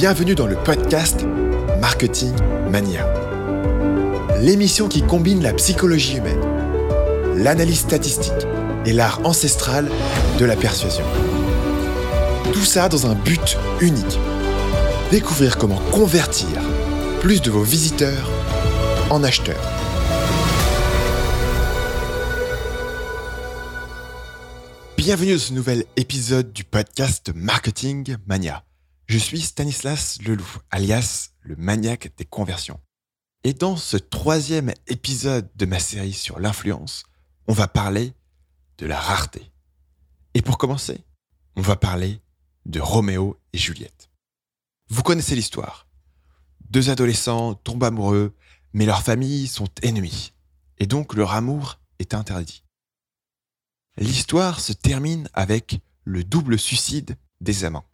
Bienvenue 0.00 0.34
dans 0.34 0.46
le 0.46 0.56
podcast 0.56 1.26
Marketing 1.78 2.32
Mania. 2.70 3.06
L'émission 4.40 4.88
qui 4.88 5.02
combine 5.02 5.42
la 5.42 5.52
psychologie 5.52 6.16
humaine, 6.16 6.40
l'analyse 7.36 7.80
statistique 7.80 8.46
et 8.86 8.94
l'art 8.94 9.20
ancestral 9.24 9.90
de 10.38 10.44
la 10.46 10.56
persuasion. 10.56 11.04
Tout 12.50 12.64
ça 12.64 12.88
dans 12.88 13.08
un 13.08 13.14
but 13.14 13.58
unique. 13.82 14.18
Découvrir 15.10 15.58
comment 15.58 15.82
convertir 15.92 16.48
plus 17.20 17.42
de 17.42 17.50
vos 17.50 17.62
visiteurs 17.62 18.30
en 19.10 19.22
acheteurs. 19.22 19.70
Bienvenue 24.96 25.34
dans 25.34 25.38
ce 25.38 25.52
nouvel 25.52 25.84
épisode 25.96 26.54
du 26.54 26.64
podcast 26.64 27.32
Marketing 27.34 28.16
Mania. 28.26 28.64
Je 29.10 29.18
suis 29.18 29.40
Stanislas 29.40 30.22
Leloup, 30.22 30.60
alias 30.70 31.30
le 31.40 31.56
maniaque 31.56 32.16
des 32.16 32.24
conversions. 32.24 32.78
Et 33.42 33.54
dans 33.54 33.76
ce 33.76 33.96
troisième 33.96 34.72
épisode 34.86 35.50
de 35.56 35.66
ma 35.66 35.80
série 35.80 36.12
sur 36.12 36.38
l'influence, 36.38 37.02
on 37.48 37.52
va 37.52 37.66
parler 37.66 38.14
de 38.78 38.86
la 38.86 39.00
rareté. 39.00 39.50
Et 40.34 40.42
pour 40.42 40.58
commencer, 40.58 41.02
on 41.56 41.60
va 41.60 41.74
parler 41.74 42.20
de 42.66 42.78
Roméo 42.78 43.36
et 43.52 43.58
Juliette. 43.58 44.12
Vous 44.90 45.02
connaissez 45.02 45.34
l'histoire. 45.34 45.88
Deux 46.70 46.88
adolescents 46.88 47.54
tombent 47.54 47.82
amoureux, 47.82 48.36
mais 48.74 48.86
leurs 48.86 49.02
familles 49.02 49.48
sont 49.48 49.70
ennemies. 49.82 50.34
Et 50.78 50.86
donc 50.86 51.14
leur 51.14 51.32
amour 51.32 51.80
est 51.98 52.14
interdit. 52.14 52.62
L'histoire 53.96 54.60
se 54.60 54.72
termine 54.72 55.28
avec 55.32 55.80
le 56.04 56.22
double 56.22 56.60
suicide 56.60 57.16
des 57.40 57.64
amants. 57.64 57.89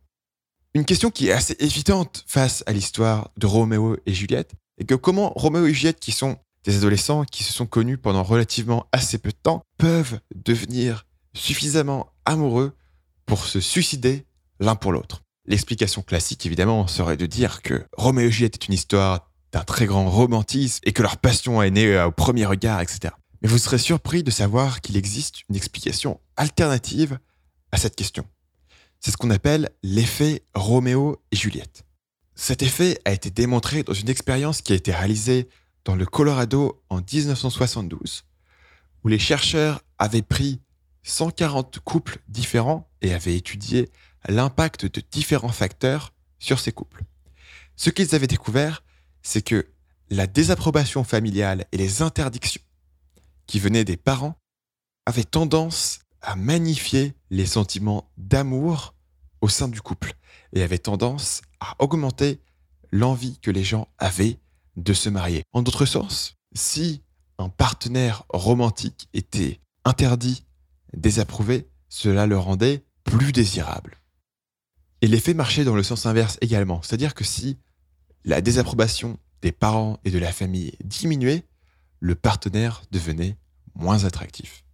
Une 0.77 0.84
question 0.84 1.10
qui 1.10 1.28
est 1.28 1.32
assez 1.32 1.56
évidente 1.60 2.22
face 2.27 2.62
à 2.66 2.72
l'histoire 2.74 3.30
de 3.38 3.46
Roméo 3.46 3.96
et 4.05 4.12
Juliette 4.12 4.52
est 4.77 4.84
que 4.84 4.94
comment 4.94 5.33
Roméo 5.34 5.64
et 5.64 5.72
Juliette, 5.72 6.00
qui 6.00 6.12
sont 6.12 6.36
des 6.64 6.77
adolescents 6.77 7.24
qui 7.24 7.44
se 7.44 7.52
sont 7.55 7.64
connus 7.64 7.96
pendant 7.96 8.22
relativement 8.22 8.84
assez 8.92 9.16
peu 9.16 9.30
de 9.30 9.38
temps, 9.42 9.62
peuvent 9.78 10.20
devenir 10.34 11.06
suffisamment 11.33 12.12
amoureux 12.27 12.77
pour 13.24 13.46
se 13.46 13.58
suicider 13.58 14.27
l'un 14.60 14.74
pour 14.74 14.92
l'autre? 14.92 15.22
L'explication 15.46 16.02
classique, 16.02 16.44
évidemment, 16.44 16.86
serait 16.88 17.16
de 17.16 17.24
dire 17.24 17.62
que 17.62 17.83
Roméo 17.96 18.28
et 18.28 18.30
Juliette 18.30 18.56
est 18.56 18.66
une 18.66 18.74
histoire 18.74 19.30
d'un 19.52 19.64
très 19.64 19.86
grand 19.86 20.11
romantisme 20.11 20.80
et 20.84 20.92
que 20.92 21.00
leur 21.00 21.16
passion 21.16 21.62
est 21.62 21.70
née 21.70 21.98
au 22.02 22.12
premier 22.12 22.44
regard, 22.44 22.83
etc. 22.83 23.14
Mais 23.40 23.48
vous 23.48 23.56
serez 23.56 23.78
surpris 23.78 24.22
de 24.22 24.30
savoir 24.30 24.83
qu'il 24.83 24.98
existe 24.98 25.36
une 25.48 25.56
explication 25.56 26.20
alternative 26.36 27.18
à 27.72 27.78
cette 27.78 27.96
question. 27.96 28.27
C'est 29.00 29.11
ce 29.11 29.16
qu'on 29.16 29.30
appelle 29.30 29.70
l'effet 29.83 30.42
Roméo 30.55 31.22
et 31.30 31.36
Juliette. 31.36 31.84
Cet 32.34 32.62
effet 32.62 32.98
a 33.05 33.12
été 33.12 33.30
démontré 33.30 33.83
dans 33.83 33.94
une 33.94 34.11
expérience 34.11 34.61
qui 34.61 34.72
a 34.72 34.77
été 34.77 34.92
réalisée 34.92 35.48
dans 35.84 35.94
le 35.97 36.05
Colorado 36.05 36.83
en 36.91 37.00
1972, 37.00 38.24
où 39.05 39.08
les 39.08 39.19
chercheurs 39.19 39.80
avaient 39.98 40.22
pris 40.22 40.61
140 41.05 41.78
couples 41.80 42.19
différents 42.28 42.91
et 43.00 43.14
avaient 43.14 43.36
étudié 43.36 43.89
l'impact 44.28 44.86
de 44.86 45.02
différents 45.11 45.48
facteurs 45.48 46.12
sur 46.39 46.58
ces 46.58 46.72
couples. 46.72 47.05
Ce 47.77 47.91
qu'ils 47.91 48.14
avaient 48.14 48.27
découvert, 48.27 48.83
c'est 49.22 49.42
que 49.42 49.69
la 50.11 50.27
désapprobation 50.27 51.05
familiale 51.05 51.67
et 51.72 51.77
les 51.77 52.02
interdictions 52.02 52.62
qui 53.47 53.61
venaient 53.61 53.84
des 53.84 53.97
parents 53.97 54.36
avaient 55.05 55.24
tendance 55.24 56.00
à 56.27 56.34
magnifier 56.34 57.14
les 57.30 57.46
sentiments 57.46 58.10
d'amour 58.19 58.94
au 59.41 59.48
sein 59.48 59.69
du 59.69 59.80
couple 59.80 60.14
et 60.52 60.62
avait 60.62 60.78
tendance 60.78 61.41
à 61.60 61.77
augmenter 61.78 62.41
l'envie 62.91 63.38
que 63.38 63.50
les 63.50 63.64
gens 63.64 63.88
avaient 63.98 64.38
de 64.77 64.92
se 64.92 65.08
marier. 65.08 65.45
En 65.52 65.62
d'autres 65.62 65.86
sens, 65.86 66.34
si 66.52 67.02
un 67.39 67.48
partenaire 67.48 68.24
romantique 68.28 69.08
était 69.14 69.61
interdit, 69.84 70.45
désapprouvé, 70.95 71.68
cela 71.89 72.27
le 72.27 72.36
rendait 72.36 72.84
plus 73.05 73.30
désirable. 73.33 73.98
Et 75.02 75.06
l'effet 75.06 75.34
marchait 75.34 75.64
dans 75.64 75.77
le 75.77 75.84
sens 75.84 76.06
inverse 76.06 76.39
également, 76.40 76.83
c'est-à-dire 76.83 77.14
que 77.14 77.24
si 77.24 77.56
la 78.24 78.40
désapprobation 78.40 79.18
des 79.42 79.52
parents 79.52 80.01
et 80.05 80.11
de 80.11 80.18
la 80.18 80.33
famille 80.33 80.72
diminuait, 80.83 81.45
le 82.01 82.17
partenaire 82.17 82.83
devenait 82.90 83.36
moins 83.77 84.05
attractif. 84.05 84.65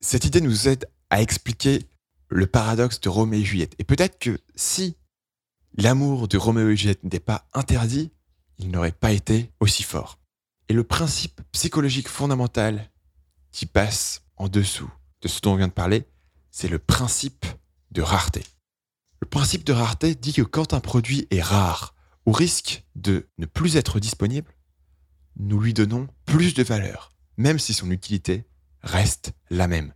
Cette 0.00 0.24
idée 0.24 0.40
nous 0.40 0.66
aide 0.66 0.88
à 1.10 1.20
expliquer 1.20 1.80
le 2.28 2.46
paradoxe 2.46 3.00
de 3.00 3.08
Roméo 3.08 3.40
et 3.40 3.44
Juliette. 3.44 3.74
Et 3.78 3.84
peut-être 3.84 4.18
que 4.18 4.38
si 4.54 4.96
l'amour 5.76 6.26
de 6.26 6.38
Roméo 6.38 6.70
et 6.70 6.76
Juliette 6.76 7.04
n'était 7.04 7.20
pas 7.20 7.46
interdit, 7.52 8.10
il 8.58 8.70
n'aurait 8.70 8.92
pas 8.92 9.12
été 9.12 9.52
aussi 9.60 9.82
fort. 9.82 10.18
Et 10.68 10.72
le 10.72 10.84
principe 10.84 11.42
psychologique 11.52 12.08
fondamental 12.08 12.90
qui 13.52 13.66
passe 13.66 14.22
en 14.36 14.48
dessous 14.48 14.90
de 15.20 15.28
ce 15.28 15.40
dont 15.40 15.52
on 15.52 15.56
vient 15.56 15.68
de 15.68 15.72
parler, 15.72 16.06
c'est 16.50 16.68
le 16.68 16.78
principe 16.78 17.44
de 17.90 18.00
rareté. 18.00 18.42
Le 19.20 19.28
principe 19.28 19.64
de 19.64 19.72
rareté 19.72 20.14
dit 20.14 20.32
que 20.32 20.42
quand 20.42 20.72
un 20.72 20.80
produit 20.80 21.26
est 21.30 21.42
rare, 21.42 21.94
au 22.24 22.32
risque 22.32 22.84
de 22.94 23.28
ne 23.38 23.46
plus 23.46 23.76
être 23.76 24.00
disponible, 24.00 24.54
nous 25.36 25.60
lui 25.60 25.74
donnons 25.74 26.08
plus 26.24 26.54
de 26.54 26.62
valeur, 26.62 27.12
même 27.36 27.58
si 27.58 27.74
son 27.74 27.90
utilité 27.90 28.44
reste 28.82 29.32
la 29.50 29.68
même. 29.68 29.92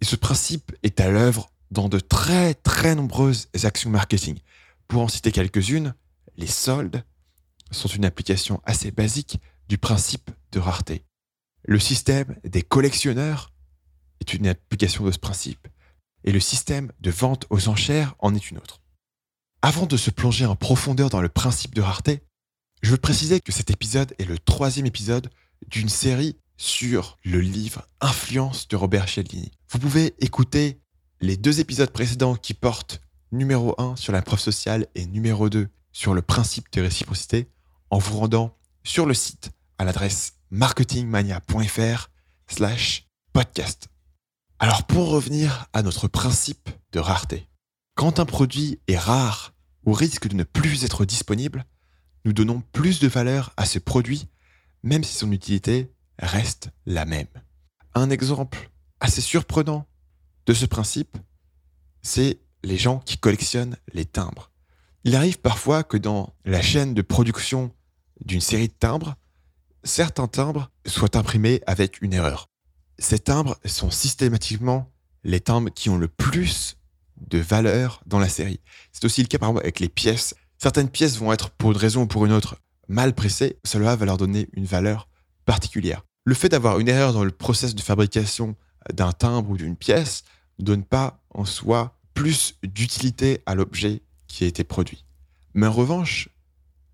Et 0.00 0.04
ce 0.04 0.16
principe 0.16 0.72
est 0.82 1.00
à 1.00 1.10
l'œuvre 1.10 1.50
dans 1.70 1.88
de 1.88 1.98
très 1.98 2.54
très 2.54 2.94
nombreuses 2.94 3.48
actions 3.64 3.90
marketing. 3.90 4.38
Pour 4.88 5.02
en 5.02 5.08
citer 5.08 5.32
quelques-unes, 5.32 5.94
les 6.36 6.46
soldes 6.46 7.04
sont 7.70 7.88
une 7.88 8.04
application 8.04 8.60
assez 8.64 8.90
basique 8.90 9.40
du 9.68 9.78
principe 9.78 10.30
de 10.52 10.60
rareté. 10.60 11.04
Le 11.64 11.78
système 11.78 12.36
des 12.44 12.62
collectionneurs 12.62 13.52
est 14.20 14.34
une 14.34 14.46
application 14.46 15.04
de 15.04 15.10
ce 15.10 15.18
principe. 15.18 15.66
Et 16.24 16.32
le 16.32 16.40
système 16.40 16.92
de 17.00 17.10
vente 17.10 17.46
aux 17.50 17.68
enchères 17.68 18.14
en 18.18 18.34
est 18.34 18.50
une 18.50 18.58
autre. 18.58 18.80
Avant 19.62 19.86
de 19.86 19.96
se 19.96 20.10
plonger 20.10 20.46
en 20.46 20.56
profondeur 20.56 21.10
dans 21.10 21.22
le 21.22 21.28
principe 21.28 21.74
de 21.74 21.82
rareté, 21.82 22.22
je 22.82 22.90
veux 22.90 22.98
préciser 22.98 23.40
que 23.40 23.52
cet 23.52 23.70
épisode 23.70 24.14
est 24.18 24.26
le 24.26 24.38
troisième 24.38 24.86
épisode 24.86 25.30
d'une 25.68 25.88
série 25.88 26.36
sur 26.56 27.18
le 27.24 27.40
livre 27.40 27.86
Influence 28.00 28.68
de 28.68 28.76
Robert 28.76 29.08
Cialdini. 29.08 29.50
Vous 29.70 29.78
pouvez 29.78 30.14
écouter 30.20 30.80
les 31.20 31.36
deux 31.36 31.60
épisodes 31.60 31.90
précédents 31.90 32.36
qui 32.36 32.54
portent 32.54 33.00
numéro 33.32 33.74
1 33.78 33.96
sur 33.96 34.12
la 34.12 34.22
preuve 34.22 34.40
sociale 34.40 34.86
et 34.94 35.06
numéro 35.06 35.48
2 35.48 35.68
sur 35.92 36.14
le 36.14 36.22
principe 36.22 36.72
de 36.72 36.82
réciprocité 36.82 37.48
en 37.90 37.98
vous 37.98 38.18
rendant 38.18 38.56
sur 38.82 39.06
le 39.06 39.14
site 39.14 39.50
à 39.78 39.84
l'adresse 39.84 40.34
marketingmania.fr 40.50 42.10
slash 42.46 43.06
podcast. 43.32 43.88
Alors 44.58 44.84
pour 44.84 45.08
revenir 45.08 45.66
à 45.72 45.82
notre 45.82 46.08
principe 46.08 46.70
de 46.92 47.00
rareté, 47.00 47.48
quand 47.94 48.20
un 48.20 48.26
produit 48.26 48.80
est 48.88 48.98
rare 48.98 49.52
ou 49.84 49.92
risque 49.92 50.28
de 50.28 50.34
ne 50.34 50.44
plus 50.44 50.84
être 50.84 51.04
disponible, 51.04 51.64
nous 52.24 52.32
donnons 52.32 52.62
plus 52.72 53.00
de 53.00 53.08
valeur 53.08 53.52
à 53.56 53.66
ce 53.66 53.78
produit 53.78 54.28
même 54.84 55.02
si 55.02 55.14
son 55.16 55.32
utilité 55.32 55.90
reste 56.18 56.70
la 56.86 57.04
même. 57.04 57.26
Un 57.94 58.10
exemple 58.10 58.70
assez 59.00 59.20
surprenant 59.20 59.86
de 60.46 60.54
ce 60.54 60.66
principe, 60.66 61.16
c'est 62.02 62.40
les 62.62 62.76
gens 62.76 62.98
qui 63.00 63.18
collectionnent 63.18 63.76
les 63.92 64.04
timbres. 64.04 64.50
Il 65.04 65.16
arrive 65.16 65.38
parfois 65.38 65.84
que 65.84 65.96
dans 65.96 66.34
la 66.44 66.62
chaîne 66.62 66.94
de 66.94 67.02
production 67.02 67.72
d'une 68.24 68.40
série 68.40 68.68
de 68.68 68.72
timbres, 68.72 69.16
certains 69.82 70.28
timbres 70.28 70.70
soient 70.86 71.16
imprimés 71.16 71.60
avec 71.66 72.00
une 72.00 72.14
erreur. 72.14 72.48
Ces 72.98 73.18
timbres 73.18 73.58
sont 73.66 73.90
systématiquement 73.90 74.90
les 75.24 75.40
timbres 75.40 75.70
qui 75.70 75.90
ont 75.90 75.98
le 75.98 76.08
plus 76.08 76.76
de 77.20 77.38
valeur 77.38 78.02
dans 78.06 78.18
la 78.18 78.28
série. 78.28 78.60
C'est 78.92 79.04
aussi 79.04 79.22
le 79.22 79.28
cas 79.28 79.38
par 79.38 79.50
exemple 79.50 79.64
avec 79.64 79.80
les 79.80 79.88
pièces. 79.88 80.34
Certaines 80.58 80.88
pièces 80.88 81.18
vont 81.18 81.32
être 81.32 81.50
pour 81.50 81.72
une 81.72 81.76
raison 81.76 82.02
ou 82.02 82.06
pour 82.06 82.24
une 82.24 82.32
autre 82.32 82.56
mal 82.88 83.14
pressées, 83.14 83.58
cela 83.64 83.96
va 83.96 84.06
leur 84.06 84.16
donner 84.16 84.48
une 84.52 84.66
valeur 84.66 85.08
particulière 85.44 86.02
le 86.24 86.34
fait 86.34 86.48
d'avoir 86.48 86.80
une 86.80 86.88
erreur 86.88 87.12
dans 87.12 87.24
le 87.24 87.30
process 87.30 87.74
de 87.74 87.82
fabrication 87.82 88.56
d'un 88.92 89.12
timbre 89.12 89.50
ou 89.50 89.56
d'une 89.56 89.76
pièce 89.76 90.24
ne 90.58 90.64
donne 90.64 90.84
pas 90.84 91.22
en 91.30 91.44
soi 91.44 91.98
plus 92.14 92.54
d'utilité 92.62 93.42
à 93.46 93.54
l'objet 93.54 94.02
qui 94.26 94.44
a 94.44 94.46
été 94.46 94.64
produit. 94.64 95.04
Mais 95.52 95.66
en 95.66 95.72
revanche, 95.72 96.28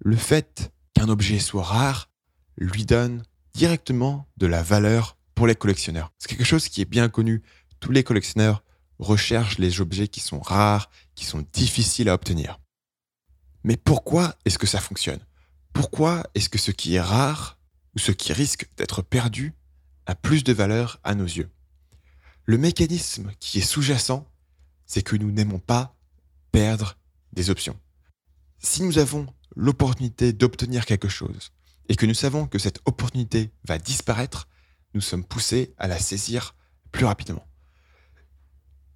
le 0.00 0.16
fait 0.16 0.72
qu'un 0.94 1.08
objet 1.08 1.38
soit 1.38 1.62
rare 1.62 2.10
lui 2.56 2.84
donne 2.84 3.22
directement 3.54 4.26
de 4.36 4.46
la 4.46 4.62
valeur 4.62 5.16
pour 5.34 5.46
les 5.46 5.54
collectionneurs. 5.54 6.12
C'est 6.18 6.28
quelque 6.28 6.44
chose 6.44 6.68
qui 6.68 6.80
est 6.80 6.86
bien 6.86 7.08
connu. 7.08 7.42
Tous 7.80 7.92
les 7.92 8.04
collectionneurs 8.04 8.62
recherchent 8.98 9.58
les 9.58 9.80
objets 9.80 10.08
qui 10.08 10.20
sont 10.20 10.40
rares, 10.40 10.90
qui 11.14 11.24
sont 11.24 11.44
difficiles 11.52 12.08
à 12.08 12.14
obtenir. 12.14 12.60
Mais 13.64 13.76
pourquoi 13.76 14.34
est-ce 14.44 14.58
que 14.58 14.66
ça 14.66 14.80
fonctionne? 14.80 15.20
Pourquoi 15.72 16.24
est-ce 16.34 16.48
que 16.48 16.58
ce 16.58 16.70
qui 16.70 16.94
est 16.94 17.00
rare 17.00 17.59
ou 17.94 17.98
ce 17.98 18.12
qui 18.12 18.32
risque 18.32 18.68
d'être 18.76 19.02
perdu 19.02 19.54
a 20.06 20.14
plus 20.14 20.44
de 20.44 20.52
valeur 20.52 21.00
à 21.04 21.14
nos 21.14 21.24
yeux. 21.24 21.50
Le 22.44 22.58
mécanisme 22.58 23.30
qui 23.38 23.58
est 23.58 23.62
sous-jacent, 23.62 24.26
c'est 24.86 25.02
que 25.02 25.16
nous 25.16 25.30
n'aimons 25.30 25.58
pas 25.58 25.96
perdre 26.52 26.96
des 27.32 27.50
options. 27.50 27.78
Si 28.58 28.82
nous 28.82 28.98
avons 28.98 29.26
l'opportunité 29.54 30.32
d'obtenir 30.32 30.84
quelque 30.84 31.08
chose 31.08 31.52
et 31.88 31.96
que 31.96 32.06
nous 32.06 32.14
savons 32.14 32.46
que 32.46 32.58
cette 32.58 32.80
opportunité 32.86 33.50
va 33.64 33.78
disparaître, 33.78 34.48
nous 34.94 35.00
sommes 35.00 35.24
poussés 35.24 35.74
à 35.78 35.86
la 35.86 35.98
saisir 35.98 36.54
plus 36.90 37.04
rapidement. 37.04 37.46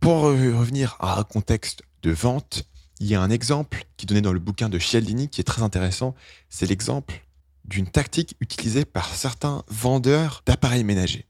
Pour 0.01 0.23
revenir 0.23 0.97
à 1.01 1.19
un 1.19 1.25
contexte 1.25 1.83
de 2.03 2.11
vente, 2.11 2.65
il 3.01 3.07
y 3.07 3.15
a 3.15 3.23
un 3.23 3.31
exemple 3.31 3.87
qui 3.97 4.05
est 4.05 4.09
donné 4.09 4.21
dans 4.21 4.33
le 4.33 4.39
bouquin 4.39 4.69
de 4.69 4.79
Cialdini 4.79 5.29
qui 5.29 5.41
est 5.41 5.45
très 5.45 5.63
intéressant. 5.63 6.15
C'est 6.49 6.67
l'exemple 6.67 7.25
d'une 7.65 7.87
tactique 7.87 8.37
utilisée 8.41 8.85
par 8.85 9.15
certains 9.15 9.63
vendeurs 9.69 10.43
d'appareils 10.47 10.85
ménagers. 10.85 11.27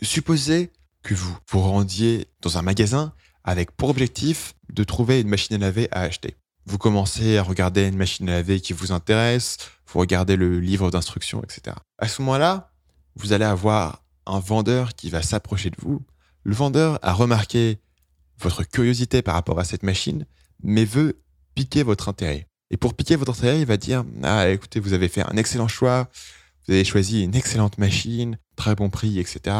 Supposez 0.00 0.70
que 1.02 1.14
vous 1.14 1.36
vous 1.48 1.60
rendiez 1.60 2.28
dans 2.40 2.58
un 2.58 2.62
magasin 2.62 3.12
avec 3.44 3.72
pour 3.72 3.88
objectif 3.88 4.54
de 4.72 4.84
trouver 4.84 5.20
une 5.20 5.28
machine 5.28 5.56
à 5.56 5.58
laver 5.58 5.88
à 5.90 6.02
acheter. 6.02 6.36
Vous 6.64 6.78
commencez 6.78 7.38
à 7.38 7.42
regarder 7.42 7.88
une 7.88 7.96
machine 7.96 8.28
à 8.28 8.32
laver 8.32 8.60
qui 8.60 8.72
vous 8.72 8.92
intéresse, 8.92 9.58
vous 9.86 9.98
regardez 9.98 10.36
le 10.36 10.60
livre 10.60 10.90
d'instructions, 10.90 11.42
etc. 11.42 11.76
À 11.98 12.08
ce 12.08 12.22
moment-là, 12.22 12.72
vous 13.16 13.32
allez 13.32 13.44
avoir 13.44 14.04
un 14.26 14.38
vendeur 14.38 14.94
qui 14.94 15.10
va 15.10 15.22
s'approcher 15.22 15.70
de 15.70 15.76
vous. 15.78 16.02
Le 16.44 16.54
vendeur 16.54 16.98
a 17.02 17.12
remarqué 17.12 17.80
votre 18.38 18.62
curiosité 18.62 19.22
par 19.22 19.34
rapport 19.34 19.58
à 19.58 19.64
cette 19.64 19.82
machine, 19.82 20.24
mais 20.62 20.84
veut 20.84 21.20
piquer 21.54 21.82
votre 21.82 22.08
intérêt. 22.08 22.46
Et 22.72 22.78
pour 22.78 22.94
piquer 22.94 23.16
votre 23.16 23.32
intérêt, 23.32 23.60
il 23.60 23.66
va 23.66 23.76
dire 23.76 24.04
Ah, 24.22 24.48
écoutez, 24.48 24.80
vous 24.80 24.94
avez 24.94 25.08
fait 25.08 25.22
un 25.22 25.36
excellent 25.36 25.68
choix, 25.68 26.08
vous 26.66 26.74
avez 26.74 26.84
choisi 26.84 27.22
une 27.22 27.36
excellente 27.36 27.76
machine, 27.78 28.38
très 28.56 28.74
bon 28.74 28.88
prix, 28.88 29.20
etc. 29.20 29.54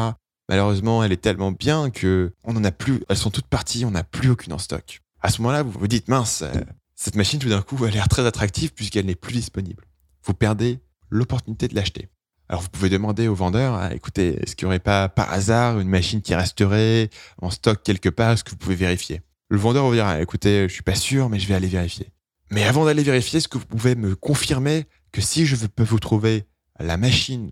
Malheureusement, 0.49 1.03
elle 1.03 1.11
est 1.11 1.21
tellement 1.21 1.51
bien 1.51 1.91
que 1.91 2.33
on 2.43 2.55
en 2.57 2.63
a 2.63 2.71
plus, 2.71 3.01
elles 3.07 3.17
sont 3.17 3.29
toutes 3.29 3.47
parties, 3.47 3.85
on 3.85 3.91
n'a 3.91 4.03
plus 4.03 4.31
aucune 4.31 4.51
en 4.51 4.57
stock. 4.57 4.99
À 5.21 5.29
ce 5.29 5.41
moment-là, 5.41 5.63
vous 5.63 5.71
vous 5.71 5.87
dites 5.87 6.09
mince, 6.09 6.41
euh, 6.41 6.51
cette 6.95 7.15
machine 7.15 7.39
tout 7.39 7.49
d'un 7.49 7.61
coup 7.61 7.81
a 7.85 7.89
l'air 7.91 8.09
très 8.09 8.25
attractive 8.25 8.73
puisqu'elle 8.73 9.05
n'est 9.05 9.15
plus 9.15 9.33
disponible. 9.33 9.83
Vous 10.25 10.33
perdez 10.33 10.79
l'opportunité 11.09 11.67
de 11.67 11.75
l'acheter. 11.75 12.09
Alors 12.49 12.61
vous 12.61 12.69
pouvez 12.69 12.89
demander 12.89 13.27
au 13.27 13.35
vendeur, 13.35 13.75
ah, 13.75 13.93
écoutez, 13.93 14.39
est-ce 14.41 14.55
qu'il 14.55 14.65
n'y 14.65 14.71
aurait 14.71 14.79
pas 14.79 15.07
par 15.07 15.31
hasard 15.31 15.79
une 15.79 15.87
machine 15.87 16.21
qui 16.21 16.33
resterait 16.35 17.09
en 17.41 17.51
stock 17.51 17.81
quelque 17.83 18.09
part? 18.09 18.31
Est-ce 18.31 18.43
que 18.43 18.49
vous 18.49 18.57
pouvez 18.57 18.75
vérifier? 18.75 19.21
Le 19.49 19.57
vendeur 19.57 19.85
vous 19.85 19.93
dira, 19.93 20.19
écoutez, 20.19 20.67
je 20.67 20.73
suis 20.73 20.83
pas 20.83 20.95
sûr, 20.95 21.29
mais 21.29 21.39
je 21.39 21.47
vais 21.47 21.53
aller 21.53 21.67
vérifier. 21.67 22.12
Mais 22.53 22.65
avant 22.65 22.85
d'aller 22.85 23.01
vérifier, 23.01 23.37
est-ce 23.37 23.47
que 23.47 23.57
vous 23.57 23.65
pouvez 23.65 23.95
me 23.95 24.15
confirmer 24.15 24.85
que 25.11 25.21
si 25.21 25.47
je 25.47 25.55
peux 25.65 25.83
vous 25.83 25.97
trouver 25.97 26.45
la 26.79 26.97
machine, 26.97 27.51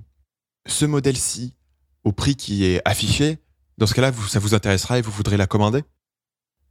ce 0.68 0.86
modèle-ci, 0.86 1.56
au 2.04 2.12
prix 2.12 2.36
qui 2.36 2.66
est 2.66 2.82
affiché, 2.86 3.40
dans 3.80 3.88
ce 3.88 3.96
cas-là, 3.96 4.12
ça 4.30 4.38
vous 4.38 4.54
intéressera 4.54 5.00
et 5.00 5.02
vous 5.02 5.10
voudrez 5.10 5.38
la 5.38 5.48
commander? 5.48 5.84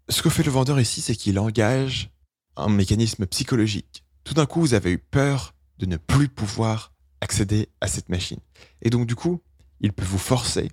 Ce 0.08 0.22
que 0.22 0.30
fait 0.30 0.44
le 0.44 0.52
vendeur 0.52 0.78
ici, 0.78 1.00
c'est 1.00 1.16
qu'il 1.16 1.40
engage 1.40 2.10
un 2.56 2.68
mécanisme 2.68 3.26
psychologique. 3.26 4.04
Tout 4.22 4.34
d'un 4.34 4.46
coup, 4.46 4.60
vous 4.60 4.74
avez 4.74 4.92
eu 4.92 4.98
peur 4.98 5.56
de 5.78 5.86
ne 5.86 5.96
plus 5.96 6.28
pouvoir 6.28 6.92
accéder 7.20 7.68
à 7.80 7.88
cette 7.88 8.10
machine. 8.10 8.38
Et 8.82 8.90
donc, 8.90 9.08
du 9.08 9.16
coup, 9.16 9.42
il 9.80 9.92
peut 9.92 10.04
vous 10.04 10.18
forcer 10.18 10.70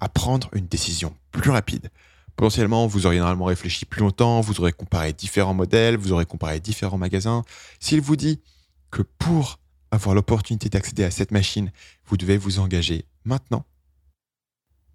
à 0.00 0.08
prendre 0.08 0.50
une 0.54 0.66
décision 0.66 1.14
plus 1.30 1.50
rapide. 1.50 1.88
Potentiellement, 2.36 2.86
vous 2.86 3.06
auriez 3.06 3.18
normalement 3.18 3.46
réfléchi 3.46 3.84
plus 3.84 4.00
longtemps, 4.00 4.40
vous 4.40 4.60
aurez 4.60 4.72
comparé 4.72 5.12
différents 5.12 5.54
modèles, 5.54 5.96
vous 5.96 6.12
aurez 6.12 6.26
comparé 6.26 6.60
différents 6.60 6.98
magasins. 6.98 7.44
S'il 7.80 8.00
vous 8.00 8.16
dit 8.16 8.40
que 8.90 9.02
pour 9.02 9.58
avoir 9.90 10.14
l'opportunité 10.14 10.68
d'accéder 10.68 11.04
à 11.04 11.10
cette 11.10 11.32
machine, 11.32 11.70
vous 12.06 12.16
devez 12.16 12.38
vous 12.38 12.58
engager 12.58 13.04
maintenant, 13.24 13.64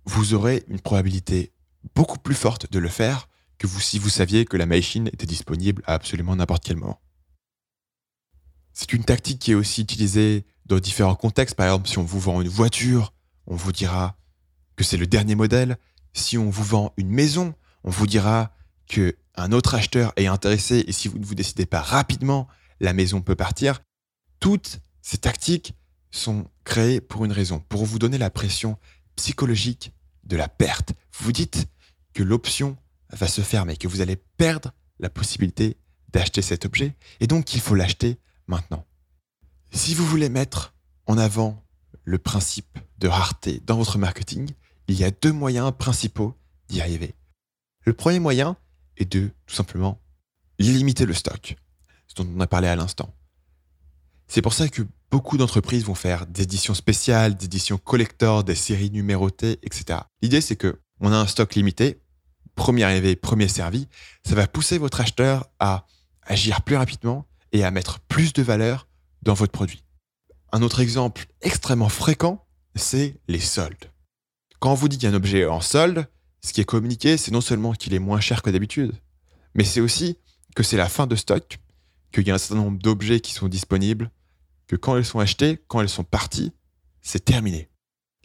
vous 0.05 0.33
aurez 0.33 0.63
une 0.67 0.79
probabilité 0.79 1.51
beaucoup 1.93 2.19
plus 2.19 2.35
forte 2.35 2.71
de 2.71 2.79
le 2.79 2.89
faire 2.89 3.27
que 3.57 3.67
si 3.67 3.99
vous 3.99 4.09
saviez 4.09 4.45
que 4.45 4.57
la 4.57 4.65
machine 4.65 5.07
était 5.07 5.25
disponible 5.25 5.81
à 5.85 5.93
absolument 5.93 6.35
n'importe 6.35 6.63
quel 6.63 6.77
moment. 6.77 6.99
C'est 8.73 8.93
une 8.93 9.05
tactique 9.05 9.39
qui 9.39 9.51
est 9.51 9.55
aussi 9.55 9.81
utilisée 9.81 10.45
dans 10.65 10.79
différents 10.79 11.15
contextes. 11.15 11.55
Par 11.55 11.67
exemple, 11.67 11.87
si 11.87 11.97
on 11.97 12.03
vous 12.03 12.19
vend 12.19 12.41
une 12.41 12.49
voiture, 12.49 13.13
on 13.47 13.55
vous 13.55 13.71
dira 13.71 14.17
que 14.75 14.83
c'est 14.83 14.97
le 14.97 15.07
dernier 15.07 15.35
modèle. 15.35 15.77
Si 16.15 16.37
on 16.37 16.49
vous 16.49 16.63
vend 16.63 16.93
une 16.97 17.09
maison, 17.09 17.53
on 17.83 17.91
vous 17.91 18.07
dira 18.07 18.55
que 18.87 19.15
un 19.35 19.51
autre 19.51 19.75
acheteur 19.75 20.13
est 20.15 20.27
intéressé 20.27 20.83
et 20.87 20.91
si 20.93 21.09
vous 21.09 21.19
ne 21.19 21.25
vous 21.25 21.35
décidez 21.35 21.65
pas 21.65 21.81
rapidement, 21.81 22.47
la 22.79 22.93
maison 22.93 23.21
peut 23.21 23.35
partir. 23.35 23.81
Toutes 24.39 24.79
ces 25.01 25.17
tactiques 25.17 25.73
sont 26.11 26.47
créées 26.63 27.01
pour 27.01 27.25
une 27.25 27.33
raison, 27.33 27.59
pour 27.59 27.85
vous 27.85 27.99
donner 27.99 28.17
la 28.17 28.29
pression 28.29 28.77
psychologique 29.17 29.91
de 30.23 30.37
la 30.37 30.47
perte. 30.47 30.93
Vous 31.19 31.33
dites 31.33 31.67
que 32.13 32.23
l'option 32.23 32.77
va 33.09 33.27
se 33.27 33.41
fermer, 33.41 33.75
que 33.75 33.89
vous 33.89 33.99
allez 33.99 34.15
perdre 34.15 34.71
la 34.99 35.09
possibilité 35.09 35.77
d'acheter 36.13 36.41
cet 36.41 36.65
objet 36.65 36.95
et 37.19 37.27
donc 37.27 37.43
qu'il 37.43 37.59
faut 37.59 37.75
l'acheter 37.75 38.17
maintenant. 38.47 38.85
Si 39.71 39.93
vous 39.93 40.05
voulez 40.05 40.29
mettre 40.29 40.73
en 41.07 41.17
avant 41.17 41.61
le 42.05 42.17
principe 42.19 42.79
de 42.99 43.09
rareté 43.09 43.61
dans 43.65 43.75
votre 43.75 43.97
marketing, 43.97 44.53
il 44.87 44.99
y 44.99 45.03
a 45.03 45.11
deux 45.11 45.31
moyens 45.31 45.71
principaux 45.77 46.35
d'y 46.67 46.81
arriver. 46.81 47.15
Le 47.85 47.93
premier 47.93 48.19
moyen 48.19 48.57
est 48.97 49.11
de 49.11 49.31
tout 49.45 49.55
simplement 49.55 49.99
limiter 50.59 51.05
le 51.05 51.13
stock, 51.13 51.55
ce 52.07 52.15
dont 52.15 52.27
on 52.35 52.39
a 52.39 52.47
parlé 52.47 52.67
à 52.67 52.75
l'instant. 52.75 53.13
C'est 54.27 54.41
pour 54.41 54.53
ça 54.53 54.67
que 54.67 54.81
beaucoup 55.11 55.37
d'entreprises 55.37 55.85
vont 55.85 55.95
faire 55.95 56.25
des 56.25 56.43
éditions 56.43 56.73
spéciales, 56.73 57.35
des 57.35 57.45
éditions 57.45 57.77
collector, 57.77 58.43
des 58.43 58.55
séries 58.55 58.91
numérotées, 58.91 59.59
etc. 59.63 59.99
L'idée, 60.21 60.41
c'est 60.41 60.55
que 60.55 60.79
on 60.99 61.11
a 61.11 61.17
un 61.17 61.27
stock 61.27 61.55
limité, 61.55 62.01
premier 62.55 62.83
arrivé, 62.83 63.15
premier 63.15 63.47
servi. 63.47 63.87
Ça 64.25 64.35
va 64.35 64.47
pousser 64.47 64.77
votre 64.77 65.01
acheteur 65.01 65.49
à 65.59 65.85
agir 66.23 66.61
plus 66.61 66.77
rapidement 66.77 67.25
et 67.51 67.63
à 67.63 67.71
mettre 67.71 67.99
plus 67.99 68.33
de 68.33 68.41
valeur 68.41 68.87
dans 69.21 69.33
votre 69.33 69.51
produit. 69.51 69.83
Un 70.51 70.61
autre 70.61 70.79
exemple 70.79 71.25
extrêmement 71.41 71.89
fréquent, 71.89 72.45
c'est 72.75 73.19
les 73.27 73.39
soldes. 73.39 73.91
Quand 74.59 74.73
vous 74.73 74.87
dit 74.87 74.97
qu'il 74.97 75.07
y 75.09 75.11
a 75.11 75.13
un 75.13 75.17
objet 75.17 75.45
en 75.45 75.61
solde, 75.61 76.07
ce 76.41 76.53
qui 76.53 76.61
est 76.61 76.65
communiqué, 76.65 77.17
c'est 77.17 77.31
non 77.31 77.41
seulement 77.41 77.73
qu'il 77.73 77.93
est 77.93 77.99
moins 77.99 78.19
cher 78.19 78.41
que 78.41 78.49
d'habitude, 78.49 78.93
mais 79.53 79.63
c'est 79.63 79.81
aussi 79.81 80.17
que 80.55 80.63
c'est 80.63 80.77
la 80.77 80.89
fin 80.89 81.07
de 81.07 81.15
stock, 81.15 81.59
qu'il 82.11 82.27
y 82.27 82.31
a 82.31 82.35
un 82.35 82.37
certain 82.37 82.63
nombre 82.63 82.77
d'objets 82.77 83.19
qui 83.19 83.33
sont 83.33 83.47
disponibles, 83.47 84.11
que 84.67 84.75
quand 84.75 84.95
elles 84.97 85.05
sont 85.05 85.19
achetées, 85.19 85.59
quand 85.67 85.81
elles 85.81 85.89
sont 85.89 86.03
parties, 86.03 86.53
c'est 87.01 87.25
terminé. 87.25 87.69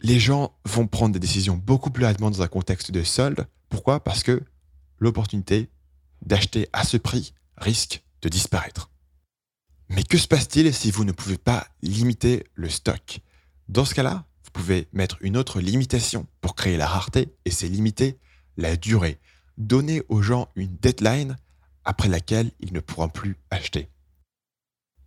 Les 0.01 0.19
gens 0.19 0.57
vont 0.65 0.87
prendre 0.87 1.13
des 1.13 1.19
décisions 1.19 1.57
beaucoup 1.57 1.91
plus 1.91 2.05
rapidement 2.05 2.31
dans 2.31 2.41
un 2.41 2.47
contexte 2.47 2.91
de 2.91 3.03
solde. 3.03 3.47
Pourquoi? 3.69 4.03
Parce 4.03 4.23
que 4.23 4.41
l'opportunité 4.97 5.69
d'acheter 6.25 6.67
à 6.73 6.83
ce 6.83 6.97
prix 6.97 7.33
risque 7.57 8.03
de 8.21 8.29
disparaître. 8.29 8.89
Mais 9.89 10.03
que 10.03 10.17
se 10.17 10.27
passe-t-il 10.27 10.73
si 10.73 10.89
vous 10.89 11.03
ne 11.03 11.11
pouvez 11.11 11.37
pas 11.37 11.67
limiter 11.81 12.47
le 12.55 12.69
stock? 12.69 13.19
Dans 13.67 13.85
ce 13.85 13.93
cas-là, 13.93 14.25
vous 14.53 14.63
pouvez 14.63 14.89
mettre 14.91 15.17
une 15.21 15.37
autre 15.37 15.61
limitation 15.61 16.27
pour 16.41 16.55
créer 16.55 16.75
la 16.75 16.85
rareté 16.85 17.29
et 17.45 17.51
c'est 17.51 17.69
limiter 17.69 18.17
la 18.57 18.75
durée. 18.75 19.17
Donner 19.57 20.03
aux 20.09 20.21
gens 20.21 20.49
une 20.55 20.75
deadline 20.75 21.37
après 21.85 22.09
laquelle 22.09 22.51
ils 22.59 22.73
ne 22.73 22.81
pourront 22.81 23.07
plus 23.07 23.37
acheter. 23.49 23.87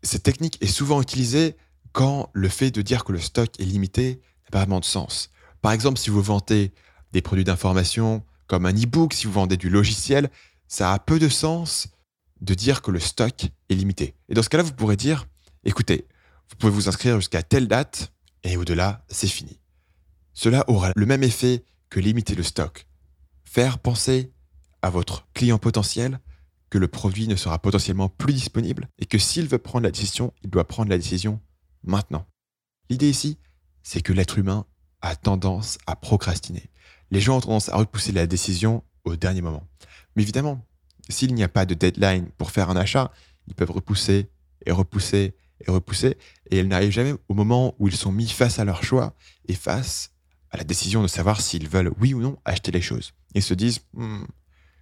Cette 0.02 0.22
technique 0.22 0.56
est 0.62 0.66
souvent 0.66 1.02
utilisée 1.02 1.56
quand 1.92 2.30
le 2.32 2.48
fait 2.48 2.70
de 2.70 2.80
dire 2.80 3.04
que 3.04 3.12
le 3.12 3.20
stock 3.20 3.60
est 3.60 3.64
limité 3.64 4.22
n'a 4.44 4.50
pas 4.50 4.58
vraiment 4.60 4.80
de 4.80 4.86
sens. 4.86 5.28
Par 5.60 5.72
exemple, 5.72 5.98
si 5.98 6.08
vous 6.08 6.22
vendez 6.22 6.72
des 7.12 7.20
produits 7.20 7.44
d'information 7.44 8.24
comme 8.46 8.64
un 8.64 8.72
e-book, 8.72 9.12
si 9.12 9.26
vous 9.26 9.32
vendez 9.34 9.58
du 9.58 9.68
logiciel, 9.68 10.30
ça 10.68 10.94
a 10.94 10.98
peu 10.98 11.18
de 11.18 11.28
sens 11.28 11.88
de 12.40 12.54
dire 12.54 12.80
que 12.80 12.90
le 12.90 12.98
stock 12.98 13.44
est 13.68 13.74
limité. 13.74 14.14
Et 14.30 14.34
dans 14.34 14.42
ce 14.42 14.48
cas-là, 14.48 14.64
vous 14.64 14.72
pourrez 14.72 14.96
dire, 14.96 15.26
écoutez, 15.64 16.06
vous 16.48 16.56
pouvez 16.56 16.72
vous 16.72 16.88
inscrire 16.88 17.16
jusqu'à 17.16 17.42
telle 17.42 17.68
date 17.68 18.13
et 18.44 18.56
au-delà, 18.56 19.04
c'est 19.08 19.26
fini. 19.26 19.58
Cela 20.34 20.64
aura 20.68 20.92
le 20.94 21.06
même 21.06 21.22
effet 21.22 21.64
que 21.90 22.00
limiter 22.00 22.34
le 22.34 22.42
stock. 22.42 22.86
Faire 23.44 23.78
penser 23.78 24.32
à 24.82 24.90
votre 24.90 25.26
client 25.32 25.58
potentiel 25.58 26.20
que 26.70 26.78
le 26.78 26.88
produit 26.88 27.28
ne 27.28 27.36
sera 27.36 27.58
potentiellement 27.58 28.08
plus 28.08 28.34
disponible 28.34 28.88
et 28.98 29.06
que 29.06 29.18
s'il 29.18 29.48
veut 29.48 29.58
prendre 29.58 29.84
la 29.84 29.90
décision, 29.90 30.32
il 30.42 30.50
doit 30.50 30.66
prendre 30.66 30.90
la 30.90 30.98
décision 30.98 31.40
maintenant. 31.84 32.26
L'idée 32.90 33.08
ici, 33.08 33.38
c'est 33.82 34.02
que 34.02 34.12
l'être 34.12 34.38
humain 34.38 34.66
a 35.00 35.16
tendance 35.16 35.78
à 35.86 35.96
procrastiner. 35.96 36.70
Les 37.10 37.20
gens 37.20 37.36
ont 37.36 37.40
tendance 37.40 37.68
à 37.68 37.76
repousser 37.76 38.12
la 38.12 38.26
décision 38.26 38.82
au 39.04 39.16
dernier 39.16 39.42
moment. 39.42 39.66
Mais 40.16 40.22
évidemment, 40.22 40.66
s'il 41.08 41.34
n'y 41.34 41.44
a 41.44 41.48
pas 41.48 41.66
de 41.66 41.74
deadline 41.74 42.28
pour 42.38 42.50
faire 42.50 42.70
un 42.70 42.76
achat, 42.76 43.12
ils 43.46 43.54
peuvent 43.54 43.70
repousser 43.70 44.30
et 44.66 44.72
repousser 44.72 45.34
et 45.66 45.70
repousser 45.70 46.16
et 46.50 46.58
ils 46.58 46.68
n'arrivent 46.68 46.92
jamais 46.92 47.14
au 47.28 47.34
moment 47.34 47.74
où 47.78 47.88
ils 47.88 47.96
sont 47.96 48.12
mis 48.12 48.28
face 48.28 48.58
à 48.58 48.64
leur 48.64 48.84
choix 48.84 49.14
et 49.48 49.54
face 49.54 50.10
à 50.50 50.56
la 50.56 50.64
décision 50.64 51.02
de 51.02 51.08
savoir 51.08 51.40
s'ils 51.40 51.68
veulent 51.68 51.92
oui 51.98 52.14
ou 52.14 52.20
non 52.20 52.38
acheter 52.44 52.70
les 52.70 52.80
choses. 52.80 53.12
Ils 53.34 53.42
se 53.42 53.54
disent, 53.54 53.80
hmm, 53.94 54.24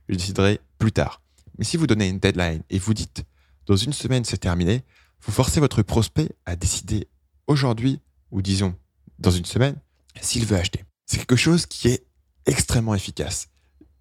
je 0.08 0.16
déciderai 0.16 0.60
plus 0.78 0.92
tard. 0.92 1.22
Mais 1.58 1.64
si 1.64 1.76
vous 1.76 1.86
donnez 1.86 2.08
une 2.08 2.18
deadline 2.18 2.62
et 2.70 2.78
vous 2.78 2.94
dites 2.94 3.24
dans 3.66 3.76
une 3.76 3.92
semaine 3.92 4.24
c'est 4.24 4.38
terminé, 4.38 4.82
vous 5.22 5.32
forcez 5.32 5.60
votre 5.60 5.82
prospect 5.82 6.30
à 6.46 6.56
décider 6.56 7.08
aujourd'hui 7.46 8.00
ou 8.30 8.42
disons 8.42 8.74
dans 9.18 9.30
une 9.30 9.44
semaine 9.44 9.76
s'il 10.20 10.46
veut 10.46 10.56
acheter. 10.56 10.84
C'est 11.06 11.18
quelque 11.18 11.36
chose 11.36 11.66
qui 11.66 11.88
est 11.88 12.04
extrêmement 12.46 12.94
efficace. 12.94 13.48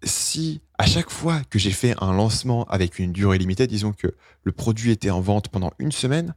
si 0.02 0.60
à 0.82 0.86
chaque 0.86 1.10
fois 1.10 1.44
que 1.44 1.60
j'ai 1.60 1.70
fait 1.70 1.94
un 2.00 2.12
lancement 2.12 2.64
avec 2.64 2.98
une 2.98 3.12
durée 3.12 3.38
limitée, 3.38 3.68
disons 3.68 3.92
que 3.92 4.16
le 4.42 4.50
produit 4.50 4.90
était 4.90 5.10
en 5.10 5.20
vente 5.20 5.48
pendant 5.48 5.70
une 5.78 5.92
semaine, 5.92 6.34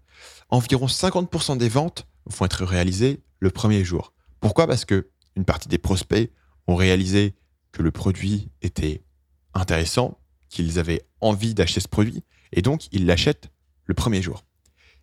environ 0.49 0.85
50% 0.85 1.57
des 1.57 1.67
ventes 1.67 2.05
vont 2.27 2.45
être 2.45 2.63
réalisées 2.63 3.23
le 3.39 3.49
premier 3.49 3.83
jour. 3.83 4.13
Pourquoi? 4.41 4.67
Parce 4.67 4.85
que 4.85 5.09
une 5.35 5.45
partie 5.45 5.67
des 5.67 5.79
prospects 5.79 6.31
ont 6.67 6.75
réalisé 6.75 7.33
que 7.71 7.81
le 7.81 7.89
produit 7.89 8.51
était 8.61 9.03
intéressant, 9.55 10.19
qu'ils 10.49 10.77
avaient 10.77 11.01
envie 11.21 11.55
d'acheter 11.55 11.79
ce 11.79 11.87
produit, 11.87 12.23
et 12.51 12.61
donc 12.61 12.85
ils 12.91 13.07
l'achètent 13.07 13.49
le 13.85 13.95
premier 13.95 14.21
jour. 14.21 14.45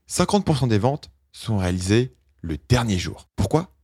50% 0.09 0.69
des 0.69 0.79
ventes 0.79 1.11
sont 1.33 1.57
réalisées 1.57 2.15
le 2.43 2.59
dernier 2.69 2.97
jour. 2.97 3.29
Pourquoi? 3.35 3.75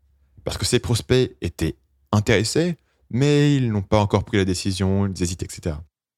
Parce 0.45 0.57
que 0.57 0.65
ces 0.65 0.79
prospects 0.79 1.37
étaient 1.41 1.75
intéressés, 2.13 2.77
mais 3.11 3.57
ils 3.57 3.71
n'ont 3.71 3.83
pas 3.83 4.01
encore 4.01 4.25
pris 4.25 4.37
la 4.37 4.45
décision, 4.45 5.07
ils 5.07 5.23
hésitent, 5.23 5.43
etc. 5.43 5.77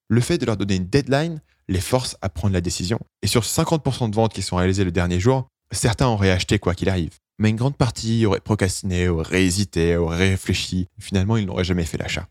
Le 0.08 0.20
fait 0.20 0.38
de 0.38 0.46
leur 0.46 0.56
donner 0.56 0.76
une 0.76 0.86
deadline 0.86 1.40
les 1.68 1.80
force 1.80 2.16
à 2.20 2.28
prendre 2.28 2.52
la 2.52 2.60
décision. 2.60 2.98
Et 3.22 3.28
sur 3.28 3.42
50% 3.42 4.10
de 4.10 4.14
ventes 4.14 4.32
qui 4.32 4.42
sont 4.42 4.56
réalisées 4.56 4.84
le 4.84 4.90
dernier 4.90 5.20
jour, 5.20 5.46
certains 5.70 6.08
auraient 6.08 6.32
acheté 6.32 6.58
quoi 6.58 6.74
qu'il 6.74 6.88
arrive. 6.88 7.16
Mais 7.38 7.50
une 7.50 7.56
grande 7.56 7.76
partie 7.76 8.26
aurait 8.26 8.40
procrastiné, 8.40 9.08
aurait 9.08 9.44
hésité, 9.44 9.96
aurait 9.96 10.30
réfléchi. 10.30 10.88
Finalement, 10.98 11.36
ils 11.36 11.46
n'auraient 11.46 11.64
jamais 11.64 11.84
fait 11.84 11.96
l'achat. 11.96 12.28